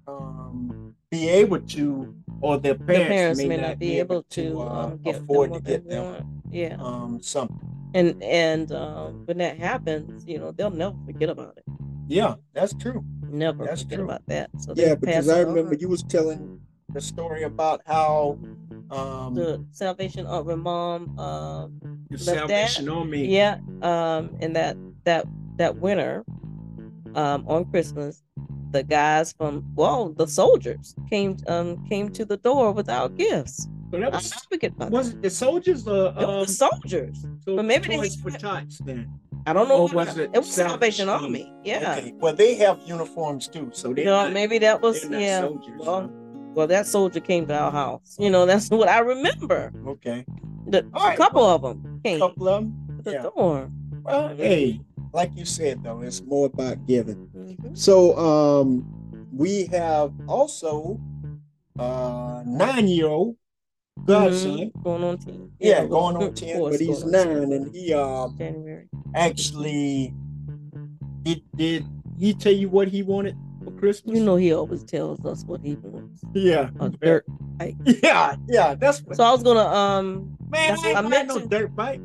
um, 0.06 0.94
be 1.10 1.28
able 1.28 1.60
to, 1.60 2.14
or 2.40 2.58
their 2.58 2.74
the 2.74 2.84
parents, 2.84 3.08
parents 3.08 3.44
may, 3.44 3.56
not 3.56 3.78
be 3.78 3.98
able 3.98 4.22
to, 4.30 4.60
uh, 4.60 4.64
uh, 4.64 4.86
get 4.96 5.16
afford 5.16 5.52
to 5.52 5.60
get 5.60 5.88
them 5.88 6.04
want. 6.04 6.26
Yeah, 6.50 6.76
um, 6.80 7.20
something. 7.20 7.60
and 7.94 8.22
and 8.22 8.72
um, 8.72 9.26
when 9.26 9.38
that 9.38 9.58
happens, 9.58 10.24
you 10.26 10.38
know, 10.38 10.50
they'll 10.52 10.70
never 10.70 10.96
forget 11.04 11.28
about 11.28 11.58
it. 11.58 11.64
Yeah, 12.08 12.36
that's 12.54 12.72
true. 12.74 13.04
Never 13.30 13.66
That's 13.66 13.82
forget 13.82 13.98
true. 13.98 14.04
about 14.06 14.22
that. 14.28 14.48
So 14.58 14.72
Yeah, 14.74 14.94
because 14.94 15.28
I 15.28 15.40
remember 15.40 15.74
on. 15.74 15.78
you 15.80 15.88
was 15.90 16.02
telling 16.02 16.58
the 16.94 17.00
story 17.02 17.42
about 17.42 17.82
how 17.84 18.38
um, 18.90 19.34
the 19.34 19.64
Salvation 19.70 20.26
Army 20.26 20.56
mom. 20.56 21.18
Um, 21.18 21.80
the 22.10 22.16
left 22.16 22.22
Salvation 22.24 22.88
Army. 22.88 23.26
yeah, 23.26 23.58
um, 23.82 24.30
and 24.40 24.54
that 24.56 24.76
that 25.04 25.26
that 25.56 25.76
winter, 25.76 26.24
um, 27.14 27.44
on 27.46 27.64
Christmas, 27.66 28.22
the 28.70 28.82
guys 28.82 29.32
from 29.32 29.64
well, 29.74 30.10
the 30.10 30.26
soldiers 30.26 30.94
came 31.10 31.36
um 31.48 31.84
came 31.88 32.08
to 32.10 32.24
the 32.24 32.36
door 32.38 32.72
without 32.72 33.16
gifts. 33.16 33.68
So 33.90 33.98
that 34.00 34.12
was 34.12 34.30
never 34.30 34.42
forget 34.50 34.72
about 34.72 34.90
was 34.90 35.08
it 35.10 35.22
the 35.22 35.30
soldiers 35.30 35.86
or 35.88 36.12
that. 36.12 36.22
It 36.22 36.24
um, 36.24 36.34
was 36.40 36.48
the 36.58 36.68
soldiers. 36.68 37.26
so 37.44 37.56
but 37.56 37.64
maybe 37.64 37.88
they 37.88 37.96
toys 37.96 38.14
had- 38.14 38.32
for 38.32 38.38
tots 38.38 38.78
then? 38.78 39.08
I 39.46 39.54
don't 39.54 39.68
know. 39.68 39.82
Or 39.82 39.88
was 39.88 40.18
it 40.18 40.30
it 40.34 40.38
was 40.38 40.50
Salvation 40.52 41.06
Salvation 41.06 41.08
Army? 41.08 41.44
Army. 41.44 41.52
Yeah. 41.64 41.96
Okay. 41.96 42.12
Well, 42.16 42.34
they 42.34 42.54
have 42.56 42.80
uniforms 42.84 43.48
too, 43.48 43.70
so 43.72 43.94
they 43.94 44.02
You 44.02 44.08
know, 44.08 44.30
maybe 44.30 44.58
that 44.58 44.82
was 44.82 45.02
yeah. 45.08 45.40
soldiers. 45.40 45.80
Well, 45.80 46.10
well, 46.54 46.66
that 46.66 46.86
soldier 46.86 47.20
came 47.20 47.46
to 47.46 47.54
our 47.54 47.70
house. 47.70 48.16
You 48.18 48.30
know, 48.30 48.46
that's 48.46 48.68
what 48.80 48.88
I 48.88 48.98
remember. 49.00 49.72
okay. 49.86 50.24
The, 50.66 50.84
right, 50.94 51.14
a 51.14 51.16
couple 51.16 51.44
of 51.44 51.62
them 51.62 52.00
came 52.04 52.18
couple 52.18 52.48
of 52.48 52.64
them. 52.64 53.00
the 53.02 53.12
Yeah. 53.12 53.22
door. 53.22 53.70
Well, 54.04 54.36
hey, 54.36 54.80
like 55.12 55.30
you 55.34 55.44
said 55.46 55.82
though, 55.82 56.02
it's 56.02 56.22
more 56.22 56.46
about 56.46 56.86
giving. 56.86 57.28
Mhm. 57.34 57.76
So 57.76 58.16
um 58.18 58.84
we 59.32 59.64
have 59.66 60.12
also 60.28 61.00
uh 61.78 62.42
nine 62.46 62.88
year 62.88 63.06
old 63.08 63.36
godson. 64.04 64.70
Mhm. 64.72 64.82
Going 64.84 65.04
on 65.04 65.18
ten. 65.18 65.50
Yeah, 65.58 65.80
well, 65.84 66.12
going 66.12 66.16
on 66.28 66.34
ten, 66.34 66.60
but 66.60 66.80
he's 66.80 67.02
going 67.02 67.14
on 67.14 67.26
10. 67.26 67.38
nine 67.40 67.52
and 67.52 67.74
he 67.74 67.94
um 67.94 68.36
January. 68.36 68.88
actually 69.14 70.12
did 71.22 71.42
did 71.56 71.86
he 72.18 72.34
tell 72.34 72.52
you 72.52 72.68
what 72.68 72.88
he 72.88 73.02
wanted 73.02 73.36
for 73.64 73.70
Christmas? 73.72 74.18
You 74.18 74.24
know, 74.24 74.36
he 74.36 74.52
always 74.52 74.84
tells 74.84 75.24
us 75.24 75.44
what 75.44 75.60
he 75.62 75.76
wants. 75.76 75.97
Yeah. 76.34 76.70
A 76.80 76.88
dirt. 76.90 77.24
Yeah, 77.84 78.36
yeah, 78.46 78.74
that's 78.76 79.00
what 79.02 79.16
So 79.16 79.24
I 79.24 79.32
was 79.32 79.42
gonna 79.42 79.66
um 79.66 80.36
man, 80.48 80.78
I 80.78 80.88
ain't 80.88 80.96
I 80.96 81.02
got 81.02 81.10
meant 81.10 81.28
no 81.28 81.40
dirt 81.40 81.74
bike. 81.74 82.00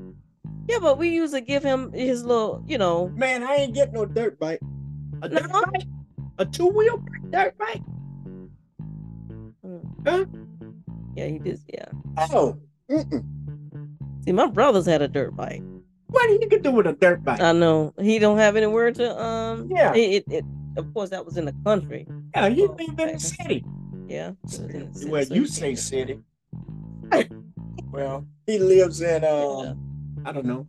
yeah, 0.68 0.80
but 0.82 0.98
we 0.98 1.10
used 1.10 1.34
to 1.36 1.42
give 1.42 1.62
him 1.62 1.92
his 1.94 2.24
little, 2.26 2.64
you 2.66 2.80
know. 2.80 3.10
Man, 3.10 3.44
I 3.44 3.56
ain't 3.58 3.76
get 3.76 3.94
no 3.94 4.06
dirt 4.06 4.40
bike. 4.40 4.60
A 5.22 5.30
dirt 5.30 5.48
No? 5.52 5.62
bike? 5.72 5.84
A 6.40 6.46
two 6.46 6.66
wheel 6.68 7.04
dirt 7.30 7.56
bike? 7.60 7.82
mm. 9.64 9.84
Huh? 10.08 10.26
Yeah, 11.16 11.28
he 11.28 11.38
did. 11.38 11.60
Yeah. 11.72 11.86
Oh. 12.18 12.58
Mm-mm. 12.90 13.24
See, 14.26 14.32
my 14.32 14.48
brothers 14.48 14.88
had 14.88 15.02
a 15.04 15.08
dirt 15.08 15.36
bike. 15.36 15.62
What 16.08 16.30
you 16.30 16.48
can 16.48 16.62
do 16.64 16.72
with 16.72 16.88
a 16.88 16.94
dirt 16.94 17.24
bike? 17.24 17.42
I 17.42 17.52
know 17.52 17.94
he 18.02 18.18
don't 18.20 18.38
have 18.40 18.56
anywhere 18.56 18.92
to 18.92 19.22
um. 19.24 19.70
Yeah. 19.70 19.94
It, 19.94 20.24
it, 20.28 20.34
it 20.34 20.46
of 20.78 20.92
course 20.96 21.12
that 21.12 21.24
was 21.26 21.38
in 21.38 21.46
the 21.46 21.56
country. 21.64 22.08
yeah, 22.36 22.48
you 22.48 22.68
live 22.70 23.00
in 23.00 23.14
the 23.14 23.20
city. 23.20 23.64
Yeah. 24.08 24.30
it 24.32 24.36
was 24.44 24.60
in 24.60 24.92
the 24.92 24.94
city, 25.00 25.12
Well, 25.12 25.24
you 25.26 25.48
say 25.48 25.76
city. 25.76 26.20
well, 27.92 28.26
he 28.46 28.60
lives 28.60 29.02
in 29.02 29.24
um, 29.24 29.30
Yeah. 29.66 29.74
I 30.26 30.32
don't 30.32 30.46
know. 30.46 30.68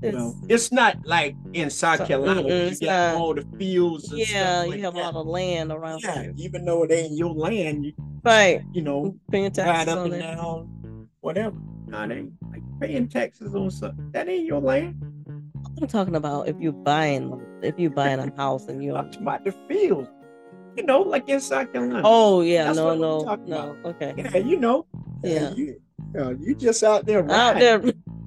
It's- 0.00 0.14
Well, 0.14 0.36
it's 0.48 0.70
not 0.70 1.04
like 1.04 1.34
in 1.54 1.70
South 1.70 1.98
So- 1.98 2.06
Carolina 2.06 2.42
mm-mm, 2.42 2.46
you 2.48 2.52
it's 2.68 2.80
got 2.80 3.14
not. 3.14 3.20
all 3.20 3.34
the 3.34 3.44
fields. 3.58 4.10
And 4.10 4.18
yeah, 4.20 4.26
stuff 4.60 4.64
you 4.66 4.70
like 4.72 4.80
have 4.80 4.94
a 4.94 4.98
lot 5.00 5.14
of 5.16 5.26
land 5.26 5.72
around 5.72 6.02
Yeah, 6.02 6.22
here. 6.22 6.34
even 6.36 6.64
though 6.64 6.84
it 6.84 6.92
ain't 6.92 7.16
your 7.16 7.34
land, 7.34 7.84
you 7.84 7.92
Right. 8.24 8.62
you 8.72 8.82
know 8.82 9.16
Paying 9.30 9.44
ride 9.44 9.54
taxes 9.54 9.88
up 9.92 9.98
on 9.98 10.04
and 10.06 10.14
it. 10.14 10.18
down, 10.20 11.08
whatever. 11.20 11.56
No, 11.88 12.02
it 12.04 12.12
ain't 12.12 12.32
like 12.52 12.62
paying 12.80 13.08
taxes 13.08 13.54
on 13.56 13.70
something 13.70 14.10
that 14.12 14.28
ain't 14.28 14.44
your 14.46 14.60
land. 14.60 14.94
I'm 15.80 15.86
talking 15.88 16.14
about 16.16 16.48
if 16.48 16.56
you're 16.60 16.72
buying 16.72 17.40
if 17.62 17.76
you're 17.78 17.90
buying 17.90 18.20
a 18.20 18.32
house 18.36 18.66
and 18.68 18.82
you're 18.84 18.96
I'm 18.96 19.06
talking 19.10 19.22
about 19.22 19.44
the 19.44 19.52
fields. 19.68 20.08
You 20.78 20.84
know, 20.84 21.02
like 21.02 21.28
in 21.28 21.40
South 21.40 21.72
Carolina. 21.72 22.02
Oh 22.04 22.40
yeah, 22.42 22.66
That's 22.66 22.76
no, 22.78 22.94
no, 22.94 23.34
no. 23.46 23.76
Okay. 23.84 24.14
yeah, 24.16 24.36
you 24.38 24.60
know. 24.60 24.86
Yeah. 25.24 25.50
you, 25.54 25.80
uh, 26.16 26.34
you 26.38 26.54
just 26.54 26.84
out 26.84 27.04
there 27.04 27.28
Out 27.28 27.58
there 27.58 27.82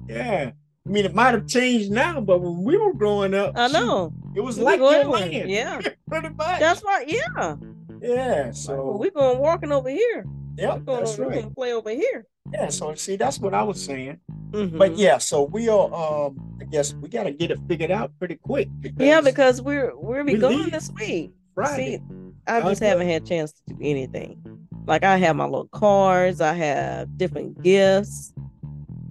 Yeah. 0.06 0.50
I 0.86 0.88
mean, 0.88 1.06
it 1.06 1.14
might 1.14 1.32
have 1.32 1.46
changed 1.46 1.90
now, 1.90 2.20
but 2.20 2.42
when 2.42 2.62
we 2.62 2.76
were 2.76 2.92
growing 2.92 3.32
up, 3.32 3.54
I 3.56 3.68
know. 3.68 4.12
it 4.36 4.42
was 4.42 4.58
We 4.58 4.64
like 4.64 4.80
anywhere. 4.80 5.04
land. 5.06 5.48
Yeah. 5.50 5.80
pretty 6.10 6.28
much. 6.28 6.60
That's 6.60 6.82
right. 6.84 7.08
Yeah. 7.08 7.56
yeah. 8.02 8.42
Well, 8.44 8.52
So 8.52 8.96
we 9.00 9.08
going 9.08 9.38
walking 9.38 9.72
over 9.72 9.88
here. 9.88 10.26
yeah, 10.58 10.74
We're 10.74 10.80
going 10.80 10.98
that's 11.04 11.16
we're 11.16 11.28
right. 11.28 11.40
gonna 11.40 11.54
play 11.54 11.72
over 11.72 11.88
here. 11.88 12.26
Yeah. 12.52 12.68
So 12.68 12.94
see, 12.96 13.16
that's 13.16 13.38
what 13.38 13.54
I 13.54 13.62
was 13.62 13.82
saying. 13.82 14.18
Mhm. 14.50 14.76
But 14.76 14.98
yeah, 14.98 15.16
so 15.16 15.44
we 15.44 15.70
are. 15.70 15.88
Um, 15.94 16.36
I 16.60 16.64
guess 16.64 16.92
we 16.92 17.08
got 17.08 17.22
to 17.22 17.32
get 17.32 17.50
it 17.50 17.58
figured 17.66 17.90
out 17.90 18.12
pretty 18.18 18.36
quick. 18.36 18.68
yeah, 18.98 19.22
because 19.22 19.62
we're 19.62 19.96
we'll 19.96 20.22
be 20.24 20.34
we 20.34 20.38
gone 20.38 20.64
leave 20.64 20.70
this 20.72 20.90
week. 21.00 21.32
Friday. 21.54 22.02
I 22.46 22.60
just 22.60 22.82
Okay. 22.82 22.88
haven't 22.88 23.08
had 23.08 23.22
a 23.22 23.26
chance 23.26 23.52
to 23.52 23.74
do 23.74 23.76
anything. 23.80 24.42
Like 24.86 25.04
I 25.04 25.16
have 25.16 25.36
my 25.36 25.44
little 25.44 25.68
cards, 25.68 26.40
I 26.40 26.54
have 26.54 27.16
different 27.16 27.62
gifts 27.62 28.32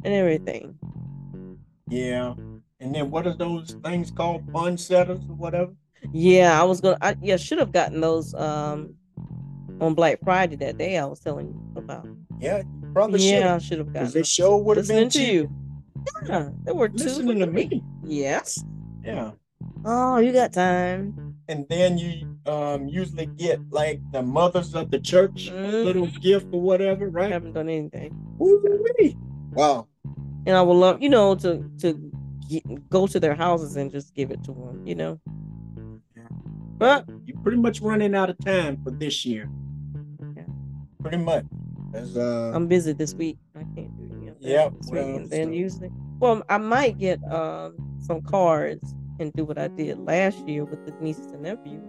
and 0.04 0.14
everything. 0.14 0.78
Yeah. 1.88 2.34
And 2.80 2.96
then 2.96 3.12
what 3.12 3.28
are 3.28 3.36
those 3.36 3.76
things 3.84 4.12
called? 4.12 4.44
Fun 4.52 4.78
setters 4.78 5.20
or 5.30 5.36
whatever? 5.36 5.72
Yeah, 6.12 6.60
I 6.60 6.64
was 6.64 6.82
gonna. 6.82 6.98
I, 7.02 7.16
yeah, 7.22 7.38
should 7.38 7.60
have 7.60 7.72
gotten 7.72 8.02
those 8.02 8.34
um 8.34 8.96
on 9.80 9.94
Black 9.94 10.20
Friday 10.24 10.56
that 10.58 10.78
day. 10.78 10.98
I 10.98 11.06
was 11.06 11.20
telling 11.20 11.48
you 11.48 11.62
about. 11.76 12.08
Yeah, 12.40 12.64
probably 12.92 13.20
yeah, 13.30 13.56
I 13.56 13.58
should. 13.60 13.78
have 13.78 13.94
gotten. 13.94 14.08
Because 14.12 14.14
they 14.14 14.44
those. 14.44 14.64
would 14.64 14.78
have 14.78 14.88
been 14.88 15.10
to 15.10 15.24
you. 15.24 15.50
Yeah, 16.26 16.50
there 16.64 16.74
were 16.74 16.90
two. 16.90 17.04
Listening 17.04 17.40
to 17.40 17.46
me. 17.46 17.84
Yes. 18.04 18.64
Yeah. 19.06 19.32
Oh, 19.86 20.18
you 20.18 20.34
got 20.34 20.54
time. 20.54 21.36
And 21.48 21.68
then 21.70 22.00
you 22.00 22.31
um 22.48 22.88
usually 22.88 23.28
get 23.38 23.60
like 23.70 24.00
the 24.12 24.22
mothers 24.22 24.74
of 24.76 24.90
the 24.92 25.00
church 25.00 25.50
a 25.50 25.52
Mhm. 25.52 25.86
little 25.86 26.08
gift 26.22 26.48
or 26.52 26.62
whatever, 26.62 27.06
I 27.06 27.10
right? 27.10 27.32
haven't 27.32 27.54
done 27.54 27.70
anything. 27.70 28.16
Woo-wee. 28.38 29.16
Wow. 29.54 29.88
and 30.48 30.56
I 30.58 30.62
would 30.64 30.74
love, 30.74 31.02
you 31.04 31.10
know, 31.10 31.36
to 31.36 31.64
to 31.80 32.12
get, 32.50 32.64
go 32.90 33.06
to 33.08 33.20
their 33.20 33.36
houses 33.36 33.76
and 33.76 33.92
just 33.92 34.16
give 34.16 34.32
it 34.32 34.44
to 34.46 34.52
them, 34.54 34.82
you 34.86 34.96
know. 34.96 35.20
But 36.78 37.06
You're 37.26 37.38
pretty 37.42 37.60
much 37.60 37.80
running 37.82 38.16
out 38.16 38.30
of 38.32 38.38
time 38.40 38.82
for 38.84 38.90
this 38.90 39.24
year. 39.26 39.48
Yeah. 40.36 40.44
Pretty 41.00 41.18
much. 41.18 41.46
As 41.94 42.18
uh 42.18 42.52
I'm 42.56 42.68
busy 42.68 42.94
this 42.94 43.14
week. 43.14 43.38
I 43.56 43.60
can't 43.76 43.96
do 43.98 44.16
any 44.18 44.28
of 44.30 44.40
that 44.42 44.48
Yep, 44.50 44.74
this 44.80 44.90
week. 44.92 44.94
well, 45.06 45.16
And 45.18 45.30
then 45.30 45.54
usually, 45.54 45.92
well, 46.20 46.42
I 46.50 46.58
might 46.58 46.98
get 46.98 47.20
um 47.32 47.76
some 48.00 48.22
cards 48.22 48.96
and 49.20 49.32
do 49.34 49.46
what 49.46 49.60
I 49.60 49.68
did 49.68 50.00
last 50.00 50.40
year 50.48 50.66
with 50.66 50.84
the 50.88 50.94
nieces 51.04 51.28
and 51.34 51.44
nephews. 51.44 51.84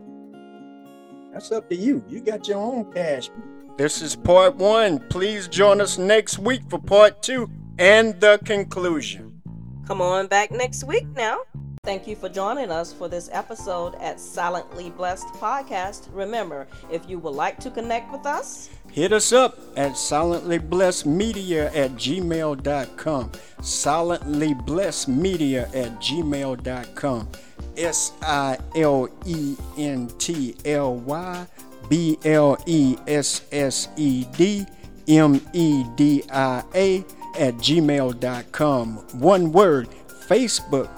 That's 1.32 1.50
up 1.50 1.70
to 1.70 1.74
you. 1.74 2.04
You 2.08 2.20
got 2.20 2.46
your 2.46 2.58
own 2.58 2.92
cash. 2.92 3.30
This 3.78 4.02
is 4.02 4.14
part 4.14 4.56
one. 4.56 4.98
Please 5.08 5.48
join 5.48 5.80
us 5.80 5.96
next 5.96 6.38
week 6.38 6.60
for 6.68 6.78
part 6.78 7.22
two 7.22 7.48
and 7.78 8.20
the 8.20 8.38
conclusion. 8.44 9.40
Come 9.86 10.02
on 10.02 10.26
back 10.26 10.50
next 10.50 10.84
week 10.84 11.06
now. 11.16 11.38
Thank 11.84 12.06
you 12.06 12.14
for 12.14 12.28
joining 12.28 12.70
us 12.70 12.92
for 12.92 13.08
this 13.08 13.28
episode 13.32 13.96
at 13.96 14.20
Silently 14.20 14.90
Blessed 14.90 15.26
Podcast. 15.34 16.06
Remember, 16.12 16.68
if 16.92 17.08
you 17.08 17.18
would 17.18 17.34
like 17.34 17.58
to 17.60 17.72
connect 17.72 18.12
with 18.12 18.24
us, 18.24 18.70
Hit 18.92 19.12
us 19.12 19.32
up 19.32 19.58
at 19.74 19.92
silentlyblessedmedia 19.92 21.74
at 21.74 21.92
gmail.com. 21.92 23.30
Silentlyblessedmedia 23.60 25.62
at 25.74 25.98
gmail.com. 25.98 27.28
S 27.76 28.12
I 28.22 28.58
L 28.76 29.08
E 29.26 29.56
N 29.76 30.08
T 30.18 30.54
L 30.64 30.96
Y 30.96 31.46
B 31.88 32.18
L 32.24 32.56
E 32.66 32.96
S 33.06 33.42
S 33.52 33.88
E 33.96 34.24
D 34.36 34.66
M 35.08 35.40
E 35.52 35.84
D 35.96 36.24
I 36.30 36.62
A 36.74 36.98
at 37.38 37.54
gmail.com. 37.54 38.96
One 39.20 39.52
word 39.52 39.88
Facebook, 40.28 40.88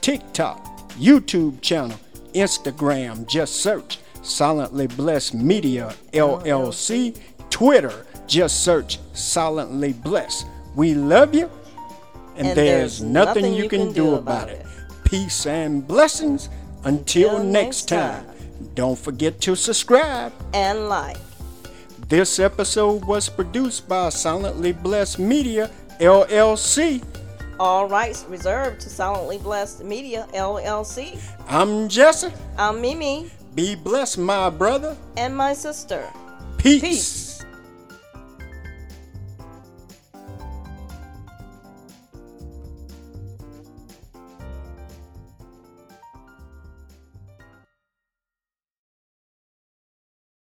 TikTok, 0.00 0.90
YouTube 0.92 1.60
channel, 1.60 1.98
Instagram. 2.34 3.26
Just 3.26 3.56
search 3.56 3.98
Silently 4.22 4.86
Blessed 4.86 5.34
Media 5.34 5.94
LLC. 6.12 7.18
Twitter, 7.50 8.06
just 8.26 8.62
search 8.62 8.98
Silently 9.14 9.92
Blessed. 9.92 10.46
We 10.76 10.94
love 10.94 11.34
you, 11.34 11.50
and, 12.36 12.56
there's, 12.56 13.02
nothing, 13.02 13.52
you 13.52 13.68
can, 13.68 13.92
do 13.92 14.14
about 14.14 14.48
it. 14.48 14.64
Peace 15.08 15.46
and 15.46 15.86
blessings. 15.86 16.50
Until 16.84 17.42
next 17.42 17.88
time, 17.88 18.26
don't 18.74 18.98
forget 18.98 19.40
to 19.42 19.56
subscribe. 19.56 20.32
and 20.52 20.88
like. 20.88 21.16
This 22.08 22.38
episode 22.38 23.04
was 23.06 23.28
produced 23.28 23.88
by 23.88 24.10
Silently 24.10 24.72
Blessed 24.72 25.18
Media 25.18 25.70
LLC. 26.00 27.02
All 27.58 27.88
rights 27.88 28.24
reserved 28.28 28.80
to 28.82 28.90
Silently 28.90 29.38
Blessed 29.38 29.82
Media 29.82 30.26
LLC. 30.34 31.18
I'm 31.48 31.88
Jesse. 31.88 32.32
I'm 32.58 32.80
Mimi 32.80 33.30
Be 33.54 33.74
blessed, 33.74 34.18
my 34.18 34.50
brother. 34.50 34.94
and 35.16 35.34
my 35.36 35.54
sister. 35.54 36.04
Peace. 36.58 36.80
Peace. 36.82 37.27